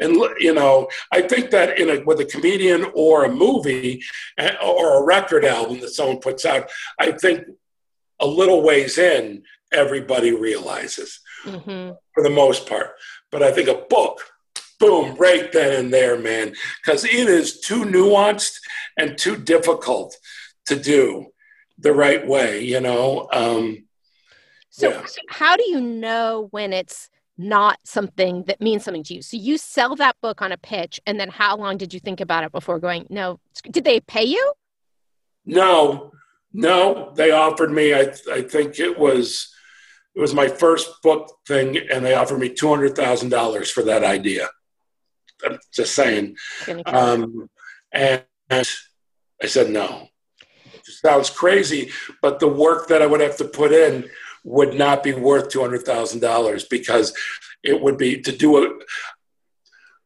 [0.00, 4.02] And you know, I think that in a with a comedian or a movie
[4.38, 7.44] eh, or a record album that someone puts out, I think
[8.20, 11.92] a little ways in, everybody realizes mm-hmm.
[12.14, 12.92] for the most part.
[13.30, 14.20] But I think a book,
[14.78, 18.58] boom, right then and there, man, because it is too nuanced
[18.98, 20.16] and too difficult
[20.66, 21.26] to do
[21.78, 23.28] the right way, you know.
[23.32, 23.84] Um,
[24.70, 25.02] so, yeah.
[25.28, 27.08] how do you know when it's
[27.40, 29.22] not something that means something to you.
[29.22, 32.20] So you sell that book on a pitch, and then how long did you think
[32.20, 33.06] about it before going?
[33.08, 34.52] No, did they pay you?
[35.46, 36.12] No,
[36.52, 37.12] no.
[37.16, 37.94] They offered me.
[37.94, 39.52] I I think it was
[40.14, 43.82] it was my first book thing, and they offered me two hundred thousand dollars for
[43.84, 44.48] that idea.
[45.44, 46.36] I'm just saying.
[46.84, 47.48] Um,
[47.92, 50.08] and I said no.
[50.74, 54.10] It sounds crazy, but the work that I would have to put in
[54.44, 57.14] would not be worth $200,000 because
[57.62, 58.78] it would be to do a.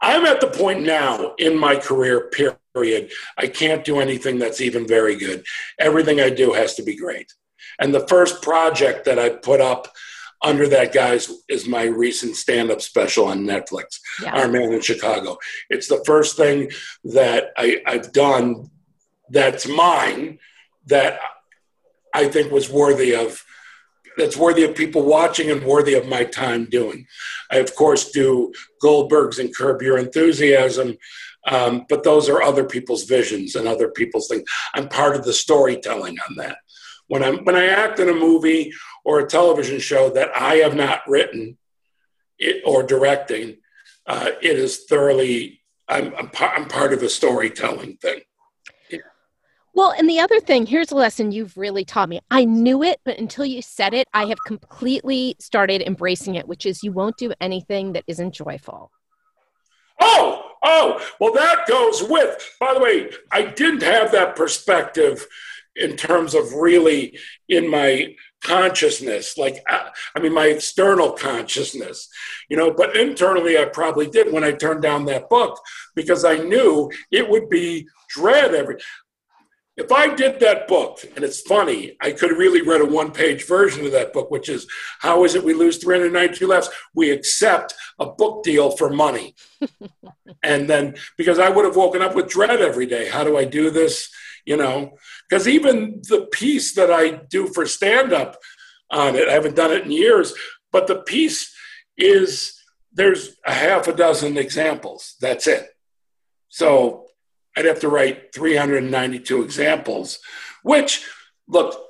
[0.00, 3.10] I'm at the point now in my career, period.
[3.38, 5.44] I can't do anything that's even very good.
[5.78, 7.32] Everything I do has to be great.
[7.78, 9.88] And the first project that I put up
[10.42, 14.36] under that guys is my recent stand-up special on Netflix, yeah.
[14.36, 15.38] Our Man in Chicago.
[15.70, 16.70] It's the first thing
[17.04, 18.70] that I, I've done
[19.30, 20.38] that's mine
[20.86, 21.18] that
[22.12, 23.42] I think was worthy of
[24.16, 27.06] that's worthy of people watching and worthy of my time doing.
[27.50, 30.96] I, of course, do Goldbergs and Curb Your Enthusiasm,
[31.46, 34.44] um, but those are other people's visions and other people's things.
[34.74, 36.58] I'm part of the storytelling on that.
[37.08, 38.72] When I'm when I act in a movie
[39.04, 41.58] or a television show that I have not written
[42.38, 43.58] it, or directing,
[44.06, 45.60] uh, it is thoroughly.
[45.86, 48.20] I'm, I'm, I'm part of a storytelling thing.
[49.74, 52.20] Well, and the other thing, here's a lesson you've really taught me.
[52.30, 56.64] I knew it, but until you said it, I have completely started embracing it, which
[56.64, 58.92] is you won't do anything that isn't joyful.
[60.00, 65.26] Oh, oh, well, that goes with, by the way, I didn't have that perspective
[65.76, 72.08] in terms of really in my consciousness like uh, i mean my external consciousness
[72.48, 75.58] you know but internally i probably did when i turned down that book
[75.94, 78.76] because i knew it would be dread every
[79.76, 83.10] if I did that book, and it's funny, I could have really read a one
[83.10, 84.66] page version of that book, which is
[85.00, 86.68] How is it we lose 392 laughs?
[86.94, 89.34] We accept a book deal for money.
[90.44, 93.08] and then, because I would have woken up with dread every day.
[93.08, 94.10] How do I do this?
[94.44, 94.96] You know,
[95.28, 98.36] because even the piece that I do for stand up
[98.90, 100.34] on it, I haven't done it in years,
[100.70, 101.52] but the piece
[101.96, 102.60] is
[102.92, 105.16] there's a half a dozen examples.
[105.20, 105.66] That's it.
[106.48, 107.03] So
[107.56, 110.18] I'd have to write 392 examples,
[110.62, 111.06] which,
[111.46, 111.80] look,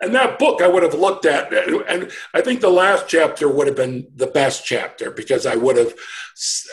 [0.00, 3.66] and that book I would have looked at, and I think the last chapter would
[3.66, 5.94] have been the best chapter because I would have,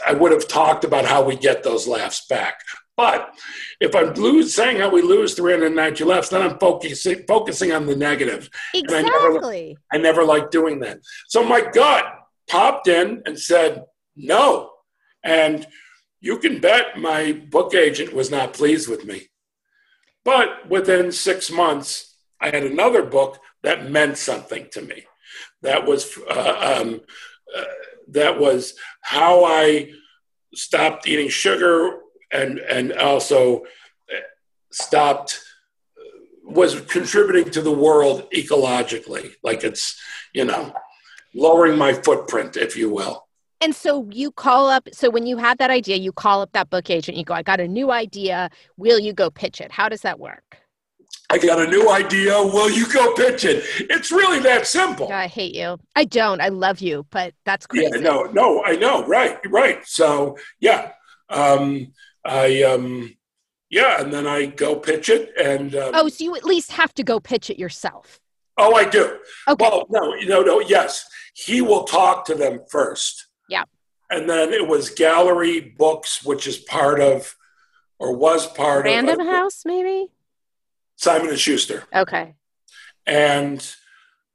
[0.05, 2.61] I would have talked about how we get those laughs back.
[2.95, 3.31] But
[3.79, 7.95] if I'm lose, saying how we lose 390 laughs, then I'm focusing focusing on the
[7.95, 8.49] negative.
[8.73, 9.77] Exactly.
[9.91, 11.01] I never, I never like doing that.
[11.27, 12.05] So my gut
[12.49, 13.83] popped in and said
[14.15, 14.71] no,
[15.23, 15.67] and
[16.27, 19.29] you can bet my book agent was not pleased with me.
[20.25, 25.05] But within six months, I had another book that meant something to me.
[25.61, 26.99] That was uh, um,
[27.57, 27.63] uh,
[28.09, 29.93] that was how I
[30.53, 33.61] stopped eating sugar and and also
[34.13, 34.27] uh,
[34.69, 35.39] stopped
[35.97, 39.97] uh, was contributing to the world ecologically, like it's
[40.33, 40.73] you know
[41.33, 43.26] lowering my footprint, if you will.
[43.59, 46.69] And so you call up, so when you had that idea, you call up that
[46.69, 48.49] book agent, you go, I got a new idea.
[48.77, 49.71] Will you go pitch it?
[49.71, 50.59] How does that work?
[51.29, 52.41] I got a new idea.
[52.41, 53.63] Will you go pitch it?
[53.89, 55.11] It's really that simple.
[55.11, 55.77] I hate you.
[55.95, 56.39] I don't.
[56.39, 57.89] I love you, but that's crazy.
[57.93, 59.05] Yeah, no, no, I know.
[59.05, 59.85] Right, right.
[59.85, 60.91] So, yeah.
[61.29, 61.93] Um,
[62.23, 63.15] I, um,
[63.69, 65.31] yeah, and then I go pitch it.
[65.37, 68.19] And um, oh, so you at least have to go pitch it yourself.
[68.57, 69.17] Oh, I do.
[69.47, 69.63] Okay.
[69.63, 70.59] Well, no, no, no.
[70.61, 73.26] Yes, he will talk to them first.
[73.49, 73.63] Yeah.
[74.09, 77.35] And then it was Gallery Books, which is part of,
[77.99, 80.07] or was part Random of Random House, maybe.
[80.95, 81.83] Simon and Schuster.
[81.93, 82.35] Okay.
[83.05, 83.75] And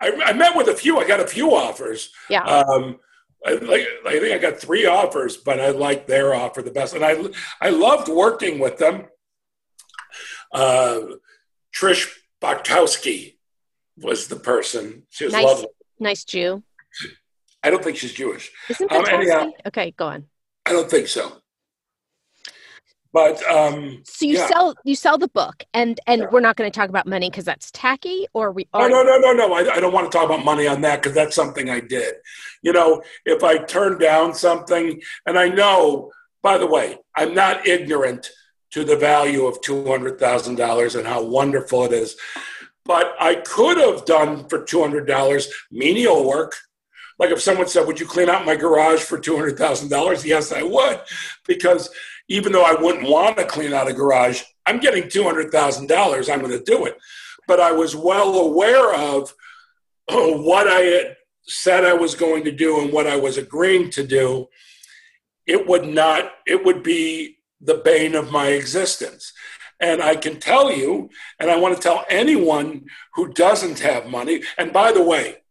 [0.01, 0.99] I, I, met with a few.
[0.99, 2.11] I got a few offers.
[2.29, 2.43] Yeah.
[2.43, 2.99] Um,
[3.45, 6.95] I, like, I think I got three offers, but I liked their offer the best,
[6.95, 7.17] and I
[7.61, 9.07] I loved working with them.
[10.53, 11.01] Uh,
[11.75, 12.09] Trish
[12.41, 13.37] Boczkowski
[13.97, 15.05] was the person.
[15.11, 15.67] She was nice, lovely.
[15.99, 16.63] Nice Jew.
[17.63, 18.51] I don't think she's Jewish.
[18.69, 20.27] Isn't um, anyhow, okay, go on.
[20.67, 21.43] I don't think so.
[23.13, 24.47] But um, so you yeah.
[24.47, 27.45] sell you sell the book, and and we're not going to talk about money because
[27.45, 28.67] that's tacky, or we.
[28.73, 29.53] Are no no no no!
[29.53, 32.15] I, I don't want to talk about money on that because that's something I did.
[32.63, 36.11] You know, if I turn down something, and I know,
[36.43, 38.31] by the way, I'm not ignorant
[38.71, 42.17] to the value of two hundred thousand dollars and how wonderful it is,
[42.87, 46.57] but I could have done for two hundred dollars menial work.
[47.23, 50.27] Like if someone said, "Would you clean out my garage for two hundred thousand dollars?"
[50.27, 51.01] Yes, I would,
[51.47, 51.89] because
[52.27, 56.33] even though I wouldn't want to clean out a garage, I'm getting $200,000.
[56.33, 56.97] I'm going to do it.
[57.47, 59.35] But I was well aware of
[60.09, 63.91] uh, what I had said I was going to do and what I was agreeing
[63.91, 64.49] to do.
[65.47, 69.33] It would not, it would be the bane of my existence.
[69.79, 74.43] And I can tell you, and I want to tell anyone who doesn't have money,
[74.57, 75.42] and by the way,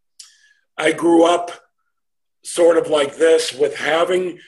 [0.82, 1.52] I grew up
[2.44, 4.40] sort of like this with having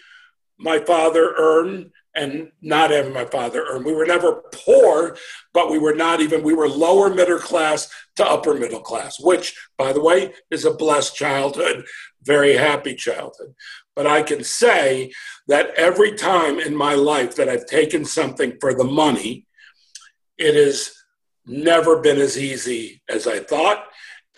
[0.57, 3.83] my father earn and not having my father earn.
[3.83, 5.15] We were never poor,
[5.53, 9.55] but we were not even, we were lower middle class to upper middle class, which,
[9.77, 11.85] by the way, is a blessed childhood,
[12.23, 13.53] very happy childhood.
[13.95, 15.11] But I can say
[15.47, 19.45] that every time in my life that I've taken something for the money,
[20.39, 20.95] it has
[21.45, 23.85] never been as easy as I thought.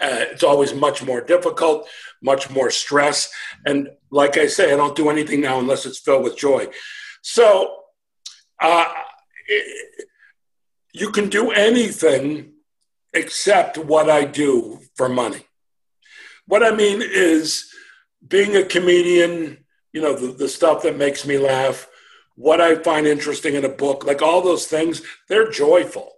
[0.02, 1.88] Uh, it's always much more difficult,
[2.22, 3.32] much more stress.
[3.66, 6.68] And like I say, I don't do anything now unless it's filled with joy.
[7.22, 7.78] So
[8.62, 8.92] uh,
[9.48, 10.08] it,
[10.94, 12.54] you can do anything
[13.14, 15.46] except what I do for money.
[16.46, 17.70] What I mean is
[18.28, 21.88] being a comedian, you know, the, the stuff that makes me laugh,
[22.36, 26.12] what I find interesting in a book, like all those things, they're joyful.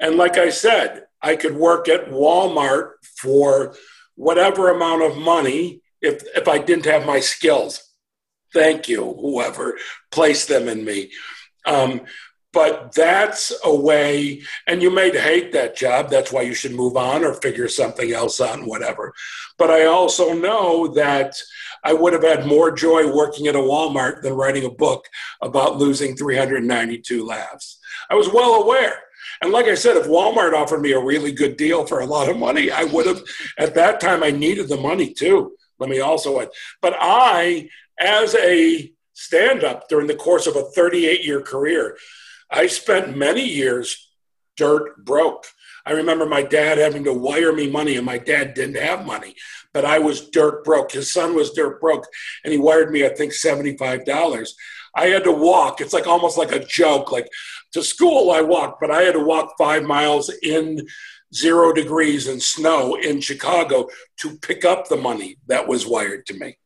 [0.00, 3.74] And like I said, I could work at Walmart for
[4.16, 7.82] whatever amount of money if, if I didn't have my skills.
[8.52, 9.78] Thank you, whoever
[10.10, 11.10] placed them in me.
[11.64, 12.02] Um,
[12.52, 16.10] but that's a way, and you may hate that job.
[16.10, 19.14] That's why you should move on or figure something else out, whatever.
[19.56, 21.34] But I also know that
[21.82, 25.06] I would have had more joy working at a Walmart than writing a book
[25.40, 27.78] about losing 392 laughs.
[28.10, 28.98] I was well aware.
[29.42, 32.28] And like I said, if Walmart offered me a really good deal for a lot
[32.28, 33.22] of money, I would have.
[33.58, 35.56] At that time, I needed the money too.
[35.80, 36.50] Let me also add.
[36.80, 41.98] But I as a stand up during the course of a 38 year career,
[42.50, 44.10] I spent many years
[44.56, 45.46] dirt broke.
[45.84, 49.34] I remember my dad having to wire me money, and my dad didn't have money,
[49.72, 50.92] but I was dirt broke.
[50.92, 52.06] His son was dirt broke,
[52.44, 54.48] and he wired me, I think, $75.
[54.94, 55.80] I had to walk.
[55.80, 57.10] It's like almost like a joke.
[57.10, 57.28] Like
[57.72, 60.86] to school, I walked, but I had to walk five miles in
[61.34, 66.34] zero degrees and snow in Chicago to pick up the money that was wired to
[66.34, 66.56] me.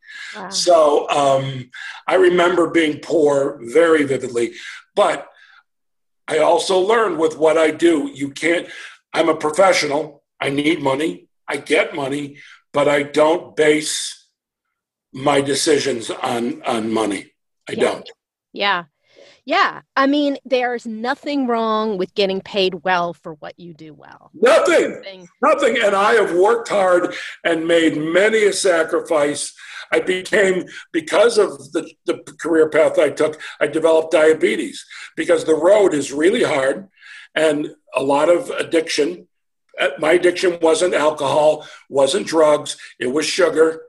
[0.51, 1.71] So um,
[2.07, 4.53] I remember being poor very vividly,
[4.95, 5.29] but
[6.29, 8.69] I also learned with what I do, you can't,
[9.12, 10.25] I'm a professional.
[10.40, 11.29] I need money.
[11.49, 12.38] I get money,
[12.73, 14.27] but I don't base
[15.12, 17.33] my decisions on, on money.
[17.69, 17.81] I yeah.
[17.81, 18.11] don't.
[18.53, 18.85] Yeah.
[19.46, 19.82] Yeah.
[19.96, 24.30] I mean, there's nothing wrong with getting paid well for what you do well.
[24.35, 24.90] Nothing.
[24.90, 25.28] Nothing.
[25.40, 25.78] Nothing.
[25.82, 29.54] And I have worked hard and made many a sacrifice
[29.92, 35.54] I became, because of the, the career path I took, I developed diabetes because the
[35.54, 36.88] road is really hard
[37.37, 39.28] and a lot of addiction.
[39.78, 43.82] Uh, my addiction wasn't alcohol, wasn't drugs, it was sugar.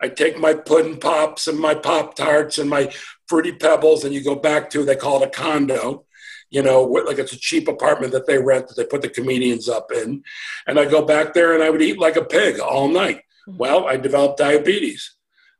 [0.00, 2.92] I take my pudding pops and my pop tarts and my
[3.32, 6.04] fruity pebbles, and you go back to they call it a condo,
[6.50, 9.70] you know, like it's a cheap apartment that they rent that they put the comedians
[9.70, 10.22] up in,
[10.66, 13.22] and I go back there and I would eat like a pig all night.
[13.48, 13.56] Mm-hmm.
[13.56, 15.14] Well, I developed diabetes.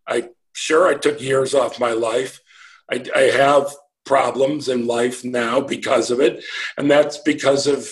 [0.07, 2.41] I sure I took years off my life.
[2.91, 3.73] I, I have
[4.05, 6.45] problems in life now because of it,
[6.77, 7.91] and that's because of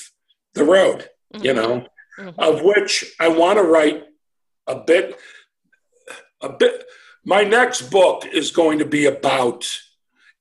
[0.53, 1.09] the road.
[1.33, 1.45] Mm-hmm.
[1.47, 1.87] You know,
[2.19, 2.39] mm-hmm.
[2.39, 4.05] of which I want to write
[4.67, 5.19] a bit.
[6.43, 6.85] A bit.
[7.25, 9.69] My next book is going to be about.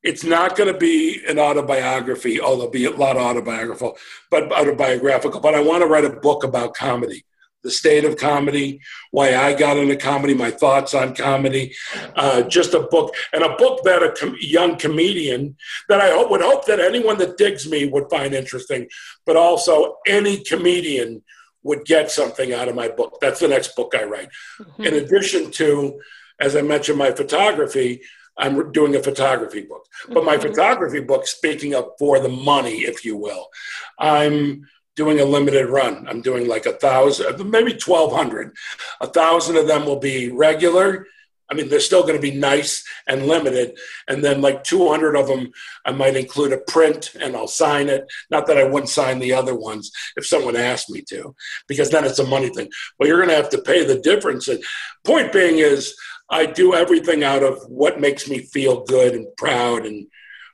[0.01, 3.97] It's not going to be an autobiography, although be a lot of autobiographical,
[4.31, 5.41] but autobiographical.
[5.41, 7.25] But I want to write a book about comedy
[7.63, 8.79] the state of comedy,
[9.11, 11.75] why I got into comedy, my thoughts on comedy,
[12.15, 15.57] uh, just a book, and a book that a com- young comedian
[15.89, 18.87] that I hope, would hope that anyone that digs me would find interesting,
[19.25, 21.21] but also any comedian
[21.63, 23.17] would get something out of my book.
[23.19, 24.29] That's the next book I write.
[24.61, 24.83] Mm-hmm.
[24.83, 25.99] In addition to,
[26.39, 28.01] as I mentioned, my photography.
[28.37, 30.47] I'm doing a photography book, but my mm-hmm.
[30.47, 33.49] photography book, speaking of for the money, if you will,
[33.97, 34.65] I'm
[34.95, 36.07] doing a limited run.
[36.07, 38.55] I'm doing like a thousand, maybe 1,200.
[39.01, 41.05] A thousand of them will be regular
[41.49, 43.77] I mean, they're still going to be nice and limited.
[44.07, 45.51] And then, like 200 of them,
[45.83, 48.05] I might include a print and I'll sign it.
[48.29, 51.35] Not that I wouldn't sign the other ones if someone asked me to,
[51.67, 52.69] because then it's a money thing.
[52.97, 54.47] But you're going to have to pay the difference.
[54.47, 54.63] And
[55.03, 55.95] point being is,
[56.29, 60.07] I do everything out of what makes me feel good and proud and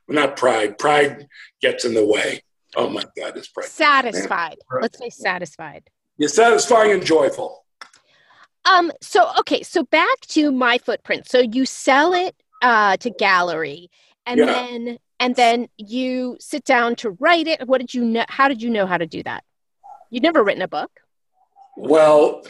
[0.08, 0.78] not pride.
[0.78, 1.26] Pride
[1.60, 2.42] gets in the way.
[2.74, 3.66] Oh my God, it's pride.
[3.66, 4.56] Satisfied.
[4.80, 5.88] Let's say satisfied.
[6.16, 7.64] You're satisfying and joyful.
[8.64, 11.28] Um, so okay, so back to my footprint.
[11.28, 13.90] So you sell it uh to gallery
[14.24, 14.46] and Yeah.
[14.46, 17.66] then and then you sit down to write it.
[17.68, 19.44] What did you know how did you know how to do that?
[20.10, 20.90] You'd never written a book?
[21.76, 22.42] Well,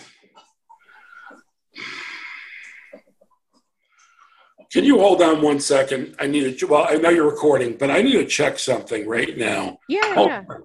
[4.76, 6.14] can you hold on one second?
[6.20, 9.34] I need to, well, I know you're recording, but I need to check something right
[9.34, 9.78] now.
[9.88, 10.42] Yeah, Hold yeah.
[10.50, 10.64] on.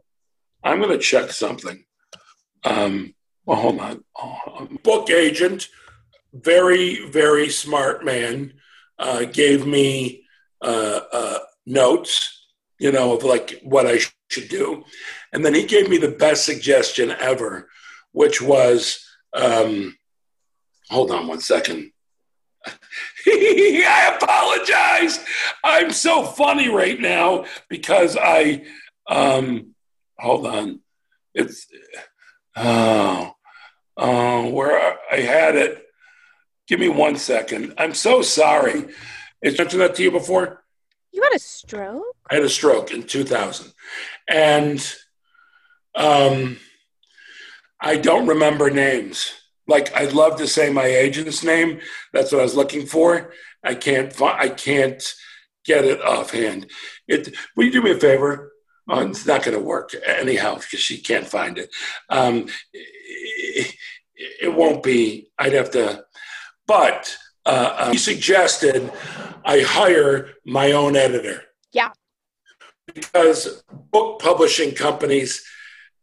[0.65, 1.85] I'm going to check something.
[2.65, 4.03] Um, well, hold on.
[4.21, 5.69] Oh, book agent,
[6.33, 8.55] very, very smart man,
[8.99, 10.25] uh, gave me
[10.61, 12.49] uh, uh, notes,
[12.79, 14.83] you know, of like what I sh- should do.
[15.31, 17.69] And then he gave me the best suggestion ever,
[18.11, 19.95] which was um,
[20.89, 21.93] hold on one second.
[23.27, 25.23] I apologize.
[25.63, 28.65] I'm so funny right now because I
[29.07, 29.73] um
[30.17, 30.81] hold on.
[31.33, 31.67] It's
[32.55, 33.33] oh
[33.97, 35.85] oh where I had it.
[36.67, 37.73] Give me one second.
[37.77, 38.87] I'm so sorry.
[39.41, 40.63] It's mentioned that to you before.
[41.11, 42.15] You had a stroke?
[42.29, 43.73] I had a stroke in 2000,
[44.29, 44.95] and
[45.95, 46.57] um,
[47.79, 49.33] I don't remember names.
[49.71, 51.79] Like I'd love to say my agent's name.
[52.13, 53.33] That's what I was looking for.
[53.63, 54.09] I can't.
[54.21, 55.03] I can't
[55.65, 56.67] get it offhand.
[57.07, 57.33] It.
[57.55, 58.51] Will you do me a favor?
[58.89, 61.69] Oh, it's not going to work anyhow because she can't find it.
[62.09, 63.73] Um, it.
[64.41, 65.31] It won't be.
[65.39, 66.03] I'd have to.
[66.67, 67.15] But
[67.45, 68.91] uh, uh, he suggested
[69.43, 71.41] I hire my own editor
[71.73, 71.91] Yeah.
[72.93, 75.43] because book publishing companies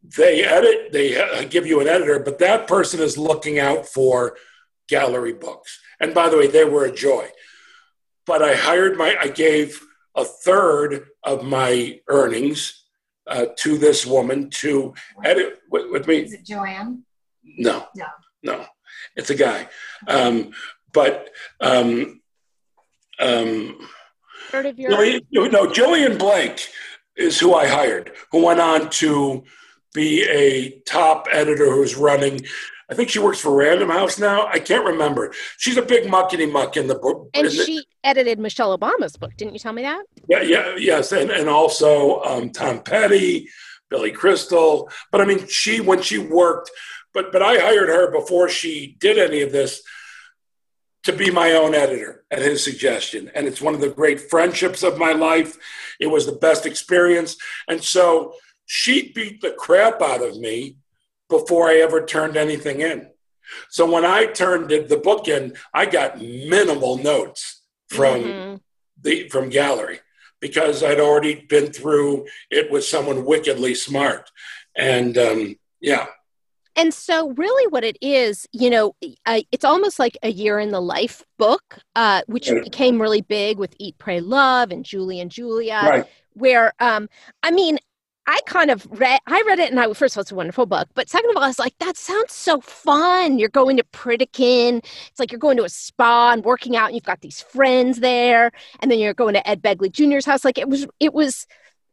[0.02, 4.36] they edit they uh, give you an editor but that person is looking out for
[4.88, 7.28] gallery books and by the way they were a joy
[8.26, 9.80] but i hired my i gave
[10.14, 12.84] a third of my earnings
[13.26, 14.94] uh, to this woman to
[15.24, 17.04] edit with, with me Is it Joanne?
[17.44, 18.06] no, No.
[18.42, 18.64] no,
[19.16, 19.68] it's a guy.
[20.06, 20.52] Um,
[20.94, 21.28] but
[21.60, 22.20] um,
[23.20, 23.86] um,
[24.50, 26.68] Heard of your Gillian, no, Gillian Blake
[27.16, 29.44] is who I hired, who went on to
[29.98, 32.46] be a top editor who's running.
[32.90, 34.46] I think she works for Random House now.
[34.46, 35.34] I can't remember.
[35.58, 37.28] She's a big muckety muck in the book.
[37.34, 39.32] and the- she edited Michelle Obama's book.
[39.36, 40.04] Didn't you tell me that?
[40.28, 43.48] yeah, yeah, yes, and and also um, Tom Petty,
[43.90, 44.88] Billy Crystal.
[45.10, 46.70] But I mean, she when she worked,
[47.12, 49.82] but but I hired her before she did any of this
[51.04, 54.82] to be my own editor at his suggestion, and it's one of the great friendships
[54.82, 55.56] of my life.
[56.00, 57.36] It was the best experience,
[57.66, 58.34] and so
[58.70, 60.76] she beat the crap out of me
[61.30, 63.10] before I ever turned anything in.
[63.70, 68.60] So when I turned the book in, I got minimal notes from Mhm.
[69.00, 70.00] the from gallery
[70.38, 74.30] because I'd already been through it with someone wickedly smart,
[74.76, 76.06] and um, yeah,
[76.76, 78.94] And so, really, what it is, you know,
[79.26, 82.62] uh, it's almost like a year in the life book, uh, which Right.
[82.62, 85.80] became really big with Eat, Pray, Love and Julie and Julia.
[85.82, 86.06] right.
[86.34, 87.08] Where, um,
[87.42, 87.78] I mean,
[88.28, 90.66] I kind of read, I read it, and I first of all, it's a wonderful
[90.66, 93.38] book, but second of all, I was like, that sounds so fun.
[93.38, 94.84] You're going to Pritikin.
[94.84, 98.00] It's like you're going to a spa and working out, and you've got these friends
[98.00, 100.44] there, and then you're going to Ed Begley Jr.'s house.
[100.44, 101.46] Like it was, it was,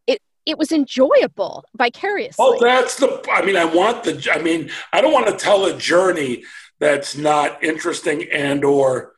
[0.07, 2.43] it it was enjoyable vicariously.
[2.43, 3.23] Well, that's the.
[3.31, 4.29] I mean, I want the.
[4.33, 6.43] I mean, I don't want to tell a journey
[6.81, 9.14] that's not interesting and or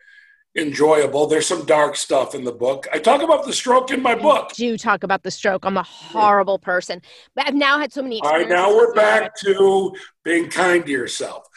[0.58, 1.28] enjoyable.
[1.28, 2.88] There's some dark stuff in the book.
[2.92, 4.54] I talk about the stroke in my book.
[4.54, 5.66] do talk about the stroke.
[5.66, 7.02] I'm a horrible person,
[7.36, 8.20] but I've now had so many.
[8.22, 9.94] All right, now we're back to
[10.24, 11.48] being kind to yourself.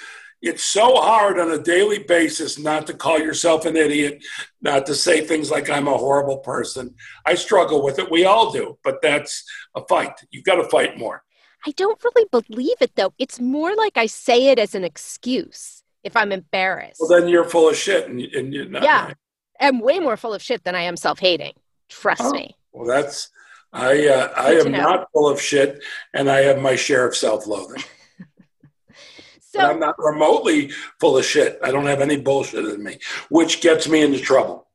[0.42, 4.24] It's so hard on a daily basis not to call yourself an idiot,
[4.62, 6.94] not to say things like I'm a horrible person.
[7.26, 8.10] I struggle with it.
[8.10, 9.44] We all do, but that's
[9.74, 10.12] a fight.
[10.30, 11.24] You've got to fight more.
[11.66, 13.12] I don't really believe it though.
[13.18, 16.96] It's more like I say it as an excuse if I'm embarrassed.
[17.00, 18.82] Well, then you're full of shit, and, and you're not.
[18.82, 19.12] Yeah.
[19.60, 21.52] I'm way more full of shit than I am self-hating.
[21.88, 22.32] Trust Oh.
[22.32, 22.56] me.
[22.72, 23.30] Well, that's
[23.72, 24.08] I.
[24.08, 24.78] Uh, I am know.
[24.78, 25.82] not full of shit,
[26.14, 27.82] and I have my share of self-loathing.
[29.54, 30.70] but I'm not remotely
[31.00, 31.58] full of shit.
[31.62, 32.98] I don't have any bullshit in me,
[33.28, 34.68] which gets me into trouble.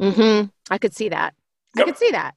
[0.00, 0.50] Mhm.
[0.70, 1.34] I could see that.
[1.76, 2.34] I could see that.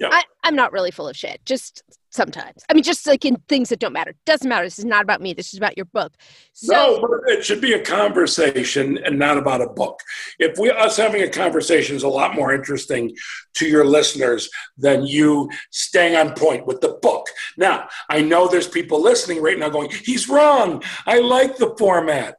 [0.00, 0.08] Yeah.
[0.10, 1.44] I, I'm not really full of shit.
[1.44, 1.82] Just
[2.14, 2.62] sometimes.
[2.70, 4.14] I mean, just like in things that don't matter.
[4.24, 4.64] Doesn't matter.
[4.64, 5.34] This is not about me.
[5.34, 6.12] This is about your book.
[6.52, 10.00] So, no, but it should be a conversation and not about a book.
[10.38, 13.14] If we us having a conversation is a lot more interesting
[13.54, 17.26] to your listeners than you staying on point with the book.
[17.56, 20.82] Now, I know there's people listening right now going, "He's wrong.
[21.06, 22.36] I like the format."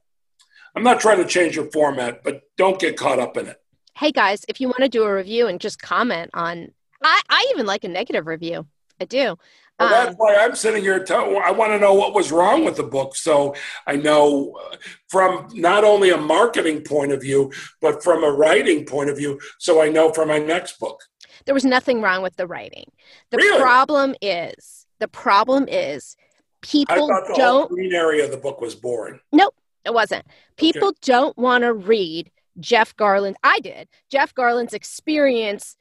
[0.76, 3.58] I'm not trying to change your format, but don't get caught up in it.
[3.97, 6.74] hey guys, if you want to do a review and just comment on,
[7.06, 8.66] I, I even like a negative review.
[8.99, 9.38] I do.
[9.78, 11.06] Well, that's Um, why I'm sitting here.
[11.10, 13.53] I want to know what was wrong with the book, so
[13.86, 14.78] I know uh,
[15.10, 17.51] from not only a marketing point of view,
[17.82, 21.01] but from a writing point of view, so I know for my next book.
[21.45, 22.89] there was nothing wrong with the writing.
[23.30, 23.62] The Really?
[23.62, 26.26] problem is, the problem is, I
[26.62, 27.70] people thought the don't.
[27.70, 29.20] green area of the book was boring.
[29.32, 29.53] Nope,
[29.84, 30.26] it wasn't.
[30.58, 33.36] People don't want to read Jeff Garlin.
[33.43, 33.89] I did.
[34.10, 35.76] Jeff Garlin's experience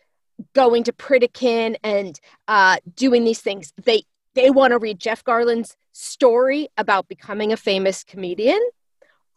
[0.54, 2.18] going to Pritikin and
[2.48, 3.72] uh, doing these things.
[3.82, 4.04] They
[4.34, 8.60] they want to read Jeff Garlin's story about becoming a famous comedian,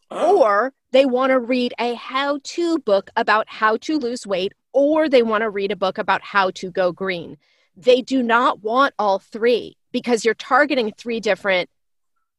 [0.10, 5.08] Oh, or they want to read a how-to book about how to lose weight, or
[5.08, 7.38] they want to read a book about how to go green.
[7.76, 11.70] They do not want all three because you're targeting three different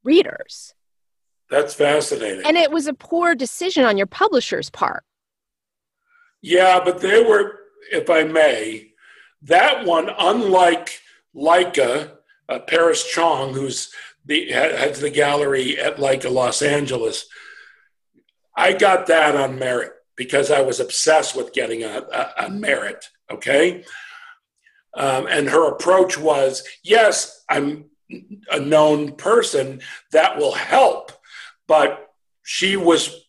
[0.03, 0.73] readers.
[1.49, 2.45] that's fascinating.
[2.45, 5.03] And it was a poor decision on your publisher's part.
[6.41, 7.59] yeah, but they were,
[7.91, 8.91] if I may,
[9.43, 11.01] that one, unlike
[11.35, 12.11] Leica,
[12.47, 13.91] uh, Paris Chong, who's
[14.25, 17.27] the heads the gallery at Leica Los Angeles,
[18.55, 23.09] I got that on merit because I was obsessed with getting a, merit.
[23.31, 23.85] Okay.
[24.93, 27.85] Um, and her approach was yes, I'm
[28.51, 31.11] a known person that will help,
[31.67, 32.09] but
[32.43, 33.25] she was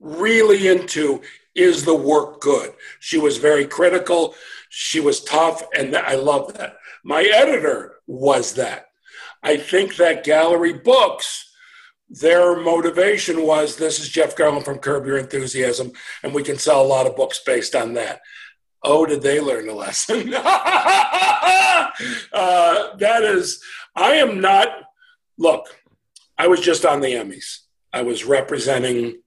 [0.00, 1.22] really into
[1.54, 2.72] is the work good?
[3.00, 4.34] She was very critical.
[4.68, 6.76] She was tough, and I love that.
[7.04, 8.86] My editor was that.
[9.42, 11.50] I think that gallery books,
[12.08, 15.92] their motivation was this is Jeff Garlin from Curb Your Enthusiasm,
[16.22, 18.20] and we can sell a lot of books based on that.
[18.82, 20.32] Oh, did they learn a lesson?
[20.34, 20.42] uh,
[22.32, 23.62] that is,
[23.94, 24.68] I am not,
[25.38, 25.66] look,
[26.38, 27.58] I was just on the Emmys.
[27.92, 29.20] I was representing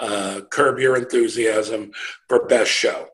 [0.00, 1.92] uh, Curb Your Enthusiasm
[2.28, 3.08] for Best Show.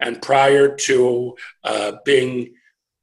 [0.00, 2.54] And prior to uh, being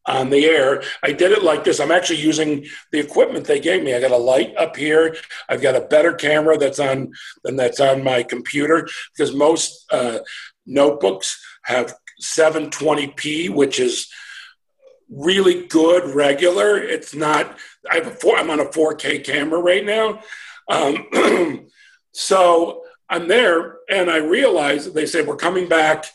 [0.05, 1.79] on the air, I did it like this.
[1.79, 3.95] I'm actually using the equipment they gave me.
[3.95, 5.15] I got a light up here.
[5.47, 7.13] I've got a better camera that's on
[7.43, 10.19] than that's on my computer because most uh,
[10.65, 14.11] notebooks have 720p, which is
[15.09, 16.77] really good regular.
[16.77, 17.57] It's not.
[17.89, 18.37] I have a four.
[18.37, 20.21] I'm on a 4K camera right now.
[20.69, 21.67] Um,
[22.13, 26.05] so I'm there, and I realize they say we're coming back.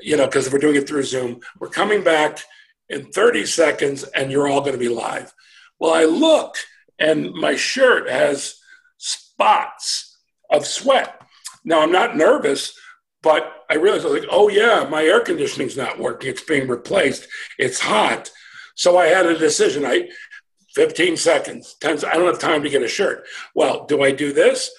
[0.00, 1.40] You know, because we're doing it through Zoom.
[1.60, 2.40] We're coming back
[2.88, 5.32] in 30 seconds, and you're all going to be live.
[5.78, 6.56] Well, I look,
[6.98, 8.56] and my shirt has
[8.98, 10.18] spots
[10.50, 11.20] of sweat.
[11.64, 12.78] Now I'm not nervous,
[13.22, 16.30] but I realized I was like, oh yeah, my air conditioning's not working.
[16.30, 17.26] It's being replaced.
[17.58, 18.30] It's hot.
[18.74, 19.84] So I had a decision.
[19.84, 20.08] I
[20.74, 23.24] 15 seconds, 10 I don't have time to get a shirt.
[23.54, 24.70] Well, do I do this?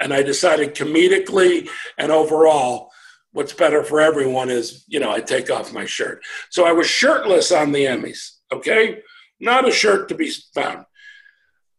[0.00, 2.90] And I decided comedically and overall,
[3.32, 6.24] what's better for everyone is, you know, I take off my shirt.
[6.50, 9.00] So I was shirtless on the Emmys, okay?
[9.38, 10.86] Not a shirt to be found.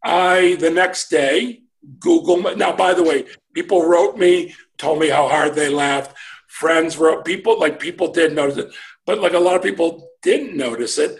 [0.03, 1.63] I, the next day,
[1.99, 6.15] Google, now, by the way, people wrote me, told me how hard they laughed.
[6.47, 8.73] Friends wrote, people, like people did notice it,
[9.05, 11.19] but like a lot of people didn't notice it.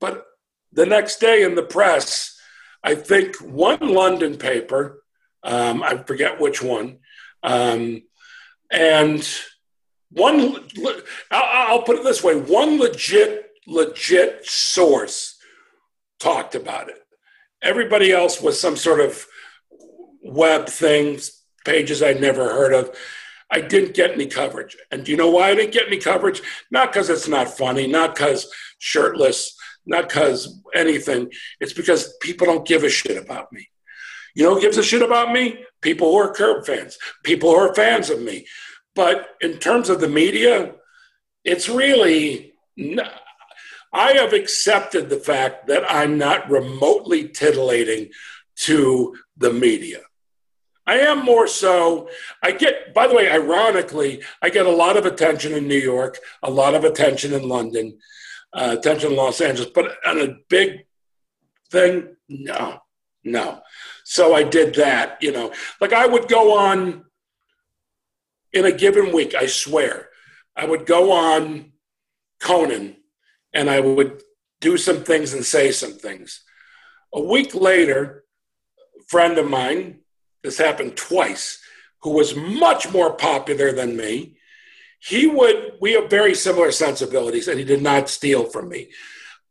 [0.00, 0.24] But
[0.72, 2.38] the next day in the press,
[2.82, 5.02] I think one London paper,
[5.46, 6.98] um, I forget which one,
[7.42, 8.02] um,
[8.70, 9.26] and
[10.10, 10.68] one,
[11.30, 15.38] I'll, put it this way one legit, legit source
[16.18, 16.98] talked about it.
[17.62, 19.24] Everybody else was some sort of
[20.22, 22.96] web things, pages I'd never heard of.
[23.50, 24.76] I didn't get any coverage.
[24.90, 26.42] And do you know why I didn't get any coverage?
[26.70, 31.30] Not because it's not funny, not because shirtless, not because anything.
[31.60, 33.68] It's because people don't give a shit about me.
[34.36, 35.64] You know who gives a shit about me?
[35.80, 38.46] People who are Curb fans, people who are fans of me.
[38.94, 40.74] But in terms of the media,
[41.42, 42.52] it's really,
[43.94, 48.10] I have accepted the fact that I'm not remotely titillating
[48.56, 50.00] to the media.
[50.86, 52.10] I am more so.
[52.42, 56.18] I get, by the way, ironically, I get a lot of attention in New York,
[56.42, 57.98] a lot of attention in London,
[58.52, 60.84] uh, attention in Los Angeles, but on a big
[61.70, 62.80] thing, no,
[63.26, 63.60] no.
[64.04, 65.52] So I did that, you know.
[65.80, 67.04] Like I would go on
[68.52, 70.08] in a given week, I swear,
[70.56, 71.72] I would go on
[72.40, 72.96] Conan
[73.52, 74.22] and I would
[74.60, 76.42] do some things and say some things.
[77.12, 78.24] A week later,
[78.98, 80.00] a friend of mine,
[80.42, 81.60] this happened twice,
[82.02, 84.36] who was much more popular than me,
[85.00, 88.90] he would, we have very similar sensibilities, and he did not steal from me.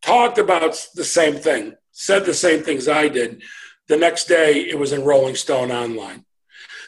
[0.02, 3.42] Talked about the same thing, said the same things I did.
[3.88, 6.26] The next day, it was in Rolling Stone Online.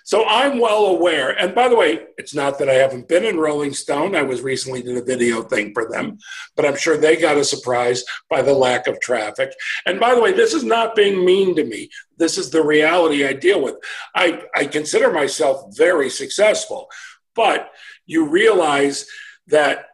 [0.03, 1.31] So I'm well aware.
[1.31, 4.15] And by the way, it's not that I haven't been in Rolling Stone.
[4.15, 6.17] I was recently did a video thing for them,
[6.55, 9.51] but I'm sure they got a surprise by the lack of traffic.
[9.85, 11.89] And by the way, this is not being mean to me.
[12.17, 13.75] This is the reality I deal with.
[14.15, 16.87] I, I consider myself very successful,
[17.35, 17.69] but
[18.05, 19.07] you realize
[19.47, 19.87] that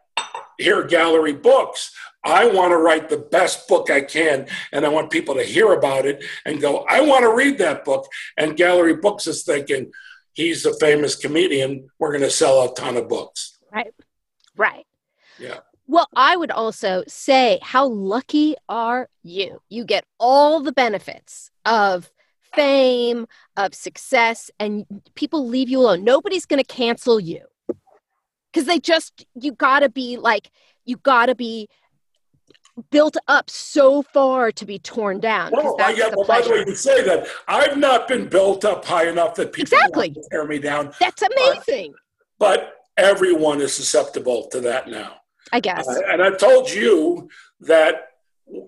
[0.58, 1.92] here, gallery books,
[2.24, 5.72] I want to write the best book I can, and I want people to hear
[5.72, 8.06] about it and go, I want to read that book.
[8.36, 9.92] And Gallery Books is thinking,
[10.32, 11.90] he's a famous comedian.
[11.98, 13.58] We're going to sell a ton of books.
[13.72, 13.94] Right.
[14.56, 14.86] Right.
[15.38, 15.58] Yeah.
[15.86, 19.60] Well, I would also say, how lucky are you?
[19.68, 22.10] You get all the benefits of
[22.54, 26.04] fame, of success, and people leave you alone.
[26.04, 27.42] Nobody's going to cancel you
[28.52, 30.50] because they just, you got to be like,
[30.86, 31.68] you got to be
[32.90, 35.52] built up so far to be torn down.
[35.52, 38.84] Well, I, yeah, well by the way, you say that I've not been built up
[38.84, 40.92] high enough that people exactly tear me down.
[40.98, 41.94] That's amazing.
[42.38, 45.16] But, but, everyone is susceptible to that now.
[45.52, 45.86] I guess.
[45.86, 47.28] Uh, and I've told you
[47.60, 48.08] that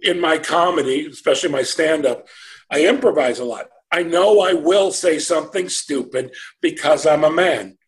[0.02, 2.26] in my comedy, especially my stand-up,
[2.70, 3.66] I improvise a lot.
[3.92, 7.78] I know I will say something stupid because I'm a man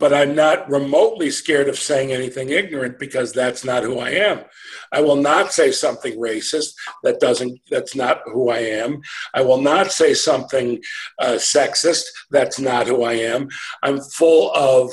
[0.00, 4.40] but I'm not remotely scared of saying anything ignorant because that's not who I am.
[4.90, 6.72] I will not say something racist
[7.04, 9.02] that doesn't that's not who I am.
[9.34, 10.82] I will not say something
[11.18, 13.48] uh, sexist that's not who I am.
[13.82, 14.90] I'm full of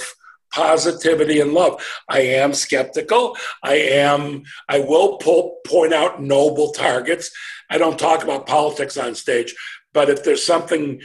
[0.51, 1.81] positivity and love.
[2.09, 3.37] I am skeptical.
[3.63, 7.31] I am I will pull, point out noble targets.
[7.69, 9.55] I don't talk about politics on stage,
[9.93, 11.01] but if there's something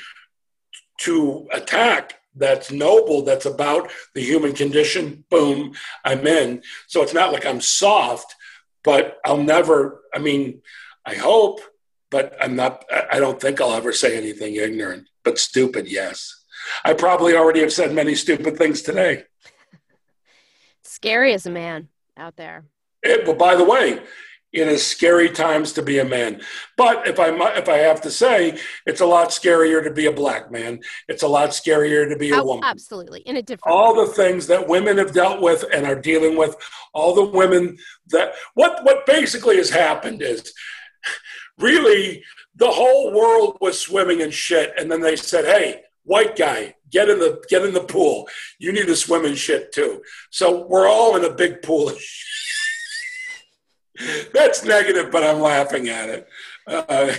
[0.98, 5.74] to attack, that's noble, that's about the human condition, boom,
[6.04, 6.62] I'm in.
[6.86, 8.34] So it's not like I'm soft,
[8.84, 10.62] but I'll never, I mean,
[11.04, 11.60] I hope,
[12.10, 16.44] but I'm not, I don't think I'll ever say anything ignorant, but stupid, yes.
[16.84, 19.24] I probably already have said many stupid things today.
[20.82, 22.64] Scary as a man out there.
[23.02, 24.00] It, but by the way,
[24.52, 26.42] it is scary times to be a man.
[26.76, 30.12] But if I if I have to say, it's a lot scarier to be a
[30.12, 30.80] black man.
[31.08, 32.64] It's a lot scarier to be a oh, woman.
[32.64, 33.74] Absolutely, in a different.
[33.74, 34.06] All way.
[34.06, 36.54] the things that women have dealt with and are dealing with,
[36.92, 37.78] all the women
[38.08, 40.52] that what what basically has happened is,
[41.58, 42.22] really,
[42.54, 47.08] the whole world was swimming in shit, and then they said, "Hey, white guy, get
[47.08, 48.28] in the get in the pool.
[48.58, 51.98] You need to swim in shit too." So we're all in a big pool of
[51.98, 52.61] shit.
[54.34, 56.28] That's negative, but I'm laughing at it.
[56.66, 57.12] Uh,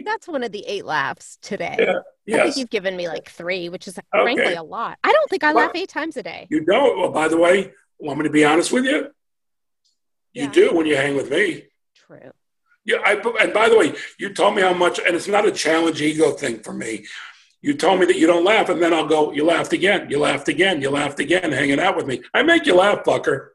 [0.04, 1.76] That's one of the eight laughs today.
[1.78, 2.40] Yeah, yes.
[2.40, 4.22] I think you've given me like three, which is okay.
[4.22, 4.98] frankly a lot.
[5.02, 6.46] I don't think I well, laugh eight times a day.
[6.50, 6.98] You don't?
[6.98, 9.10] Well, by the way, want me to be honest with you?
[10.32, 10.52] You yeah.
[10.52, 11.64] do when you hang with me.
[11.94, 12.32] True.
[12.84, 15.50] Yeah, I, and by the way, you told me how much, and it's not a
[15.50, 17.04] challenge ego thing for me.
[17.60, 20.20] You told me that you don't laugh, and then I'll go, you laughed again, you
[20.20, 22.22] laughed again, you laughed again, hanging out with me.
[22.32, 23.48] I make you laugh, fucker.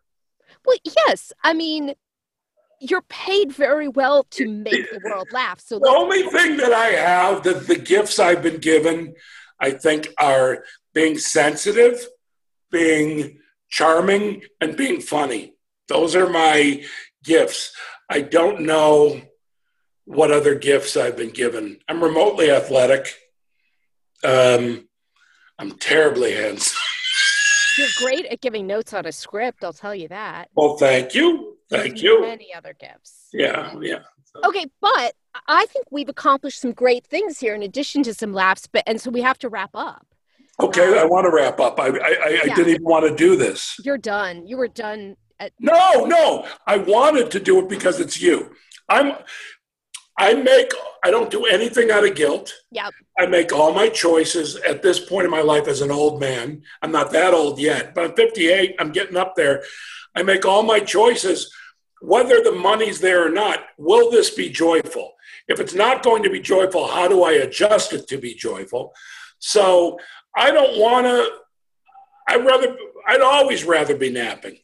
[0.65, 1.31] Well, yes.
[1.43, 1.93] I mean,
[2.81, 5.61] you're paid very well to make the world laugh.
[5.61, 9.13] So the only thing that I have, that the gifts I've been given,
[9.59, 12.05] I think are being sensitive,
[12.71, 15.53] being charming, and being funny.
[15.87, 16.83] Those are my
[17.23, 17.73] gifts.
[18.09, 19.21] I don't know
[20.05, 21.77] what other gifts I've been given.
[21.87, 23.13] I'm remotely athletic.
[24.23, 24.87] Um,
[25.57, 26.77] I'm terribly handsome.
[27.77, 30.49] You're great at giving notes on a script, I'll tell you that.
[30.55, 31.57] Well, thank you.
[31.71, 32.21] Thank you.
[32.21, 33.29] Many other gifts.
[33.33, 33.99] Yeah, yeah.
[34.45, 35.13] Okay, but
[35.47, 38.99] I think we've accomplished some great things here in addition to some laughs, but and
[38.99, 40.05] so we have to wrap up.
[40.59, 41.79] Okay, um, I want to wrap up.
[41.79, 42.55] I I, I yeah.
[42.55, 43.79] didn't even want to do this.
[43.83, 44.45] You're done.
[44.45, 45.15] You were done.
[45.39, 46.45] At- no, no.
[46.67, 48.53] I wanted to do it because it's you.
[48.89, 49.15] I'm
[50.17, 50.71] I make
[51.03, 52.53] I don't do anything out of guilt.
[52.71, 52.93] Yep.
[53.17, 56.63] I make all my choices at this point in my life as an old man.
[56.81, 58.75] I'm not that old yet, but I'm 58.
[58.77, 59.63] I'm getting up there.
[60.15, 61.51] I make all my choices
[62.01, 63.59] whether the money's there or not.
[63.77, 65.13] Will this be joyful?
[65.47, 68.93] If it's not going to be joyful, how do I adjust it to be joyful?
[69.39, 69.99] So
[70.35, 71.29] I don't want to.
[72.27, 72.75] I'd rather.
[73.07, 74.57] I'd always rather be napping,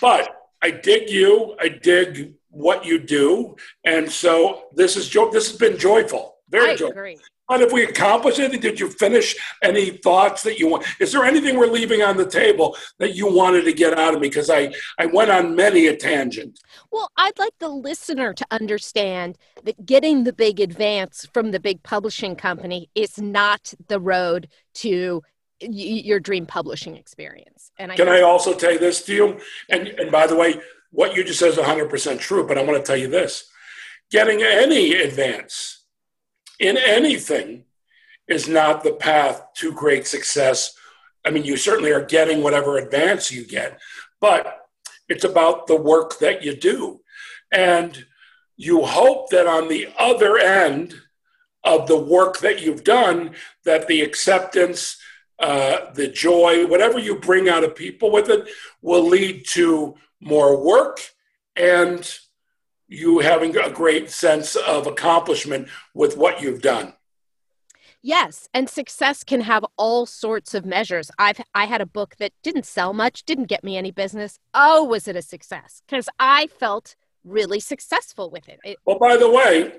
[0.00, 1.56] but I dig you.
[1.60, 6.36] I dig what you do, and so this is jo- this has been joyful.
[6.48, 6.92] Very I enjoyable.
[6.92, 7.18] agree.
[7.48, 10.86] But if we accomplish anything, did you finish any thoughts that you want?
[11.00, 14.20] Is there anything we're leaving on the table that you wanted to get out of
[14.20, 14.28] me?
[14.28, 16.60] Because I, I went on many a tangent.
[16.90, 21.82] Well, I'd like the listener to understand that getting the big advance from the big
[21.82, 25.22] publishing company is not the road to
[25.60, 27.70] y- your dream publishing experience.
[27.78, 29.40] And I Can I also tell you this to you?
[29.68, 32.78] And, and by the way, what you just said is 100% true, but I want
[32.78, 33.50] to tell you this.
[34.10, 35.81] Getting any advance
[36.62, 37.64] in anything
[38.28, 40.74] is not the path to great success.
[41.24, 43.80] I mean, you certainly are getting whatever advance you get,
[44.20, 44.66] but
[45.08, 47.00] it's about the work that you do.
[47.52, 48.06] And
[48.56, 50.94] you hope that on the other end
[51.64, 53.34] of the work that you've done,
[53.64, 54.98] that the acceptance,
[55.40, 58.48] uh, the joy, whatever you bring out of people with it,
[58.80, 61.00] will lead to more work
[61.56, 62.18] and
[62.92, 66.94] you having a great sense of accomplishment with what you've done.
[68.04, 71.10] Yes, and success can have all sorts of measures.
[71.18, 74.40] I've I had a book that didn't sell much, didn't get me any business.
[74.52, 75.82] Oh, was it a success?
[75.86, 78.58] Because I felt really successful with it.
[78.64, 79.74] it Well, by the way,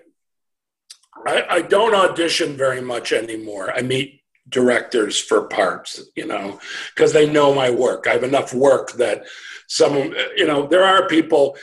[1.28, 3.72] I, I don't audition very much anymore.
[3.72, 6.60] I meet directors for parts, you know,
[6.96, 8.08] because they know my work.
[8.08, 9.26] I have enough work that
[9.68, 9.96] some,
[10.36, 11.58] you know, there are people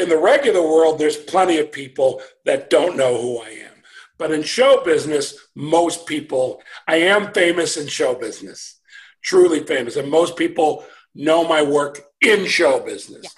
[0.00, 3.82] in the regular world, there's plenty of people that don't know who I am.
[4.18, 8.80] But in show business, most people, I am famous in show business,
[9.22, 9.96] truly famous.
[9.96, 10.84] And most people
[11.14, 13.22] know my work in show business.
[13.24, 13.34] Yes.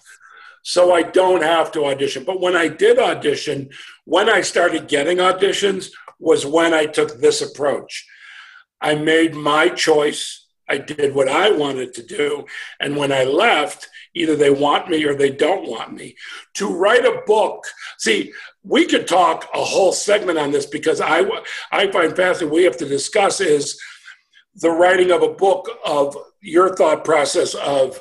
[0.63, 2.25] So I don't have to audition.
[2.25, 3.71] But when I did audition,
[4.05, 5.91] when I started getting auditions,
[6.23, 8.07] was when I took this approach.
[8.81, 10.42] I made my choice.
[10.73, 12.47] I did what I wanted to do.
[12.81, 16.17] And when I left, either they want me or they don't want me.
[16.55, 17.67] To write a book,
[17.99, 21.29] see, we could talk a whole segment on this because I,
[21.71, 23.79] I find fascinating, we have to discuss is
[24.55, 28.01] the writing of a book of your thought process of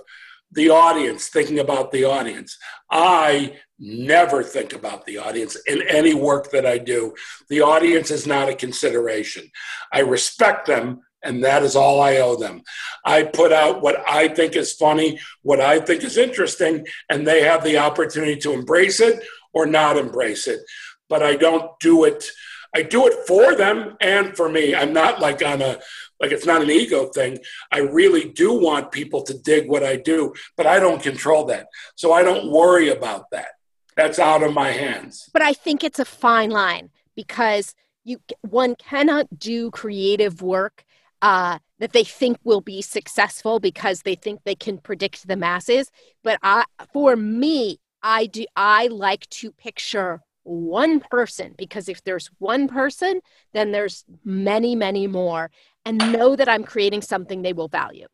[0.53, 2.57] the audience, thinking about the audience.
[2.89, 7.13] I never think about the audience in any work that I do.
[7.49, 9.49] The audience is not a consideration.
[9.91, 12.63] I respect them, and that is all I owe them.
[13.05, 17.43] I put out what I think is funny, what I think is interesting, and they
[17.43, 20.61] have the opportunity to embrace it or not embrace it.
[21.09, 22.25] But I don't do it.
[22.73, 24.73] I do it for them and for me.
[24.73, 25.79] I'm not like on a
[26.21, 27.39] like it's not an ego thing.
[27.71, 31.67] I really do want people to dig what I do, but I don't control that.
[31.95, 33.49] So I don't worry about that.
[33.97, 35.29] That's out of my hands.
[35.33, 40.85] but I think it's a fine line because you one cannot do creative work
[41.21, 45.91] uh, that they think will be successful because they think they can predict the masses.
[46.23, 52.29] But I, for me, I do I like to picture one person because if there's
[52.39, 53.21] one person,
[53.53, 55.51] then there's many, many more,
[55.85, 58.07] and know that I'm creating something they will value.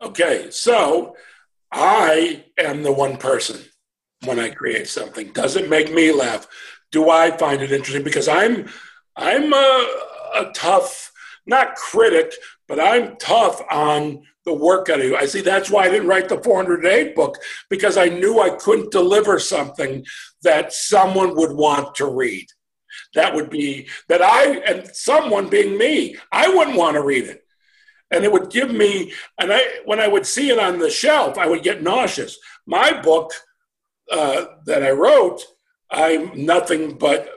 [0.00, 1.14] Okay, so
[1.70, 3.60] I am the one person
[4.24, 5.32] when I create something.
[5.32, 6.46] Does it make me laugh?
[6.90, 8.02] Do I find it interesting?
[8.02, 8.68] Because I'm
[9.16, 10.00] I'm a,
[10.36, 11.11] a tough,
[11.46, 12.32] not critic,
[12.68, 15.16] but I'm tough on the work I do.
[15.16, 17.38] I see that's why I didn't write the 408 book
[17.70, 20.04] because I knew I couldn't deliver something
[20.42, 22.46] that someone would want to read.
[23.14, 27.44] That would be that I and someone being me, I wouldn't want to read it.
[28.10, 31.38] And it would give me, and I when I would see it on the shelf,
[31.38, 32.38] I would get nauseous.
[32.66, 33.32] My book
[34.10, 35.40] uh, that I wrote,
[35.90, 37.30] I'm nothing but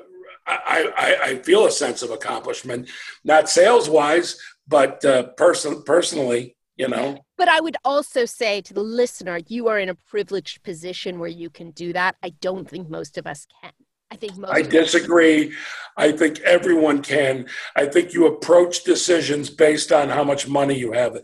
[0.48, 2.90] I, I, I feel a sense of accomplishment,
[3.24, 7.26] not sales wise, but uh, person personally, you know.
[7.38, 11.30] But I would also say to the listener, you are in a privileged position where
[11.30, 12.16] you can do that.
[12.24, 13.72] I don't think most of us can.
[14.12, 15.52] I think most I disagree.
[15.98, 17.48] I think everyone can.
[17.76, 21.18] I think you approach decisions based on how much money you have.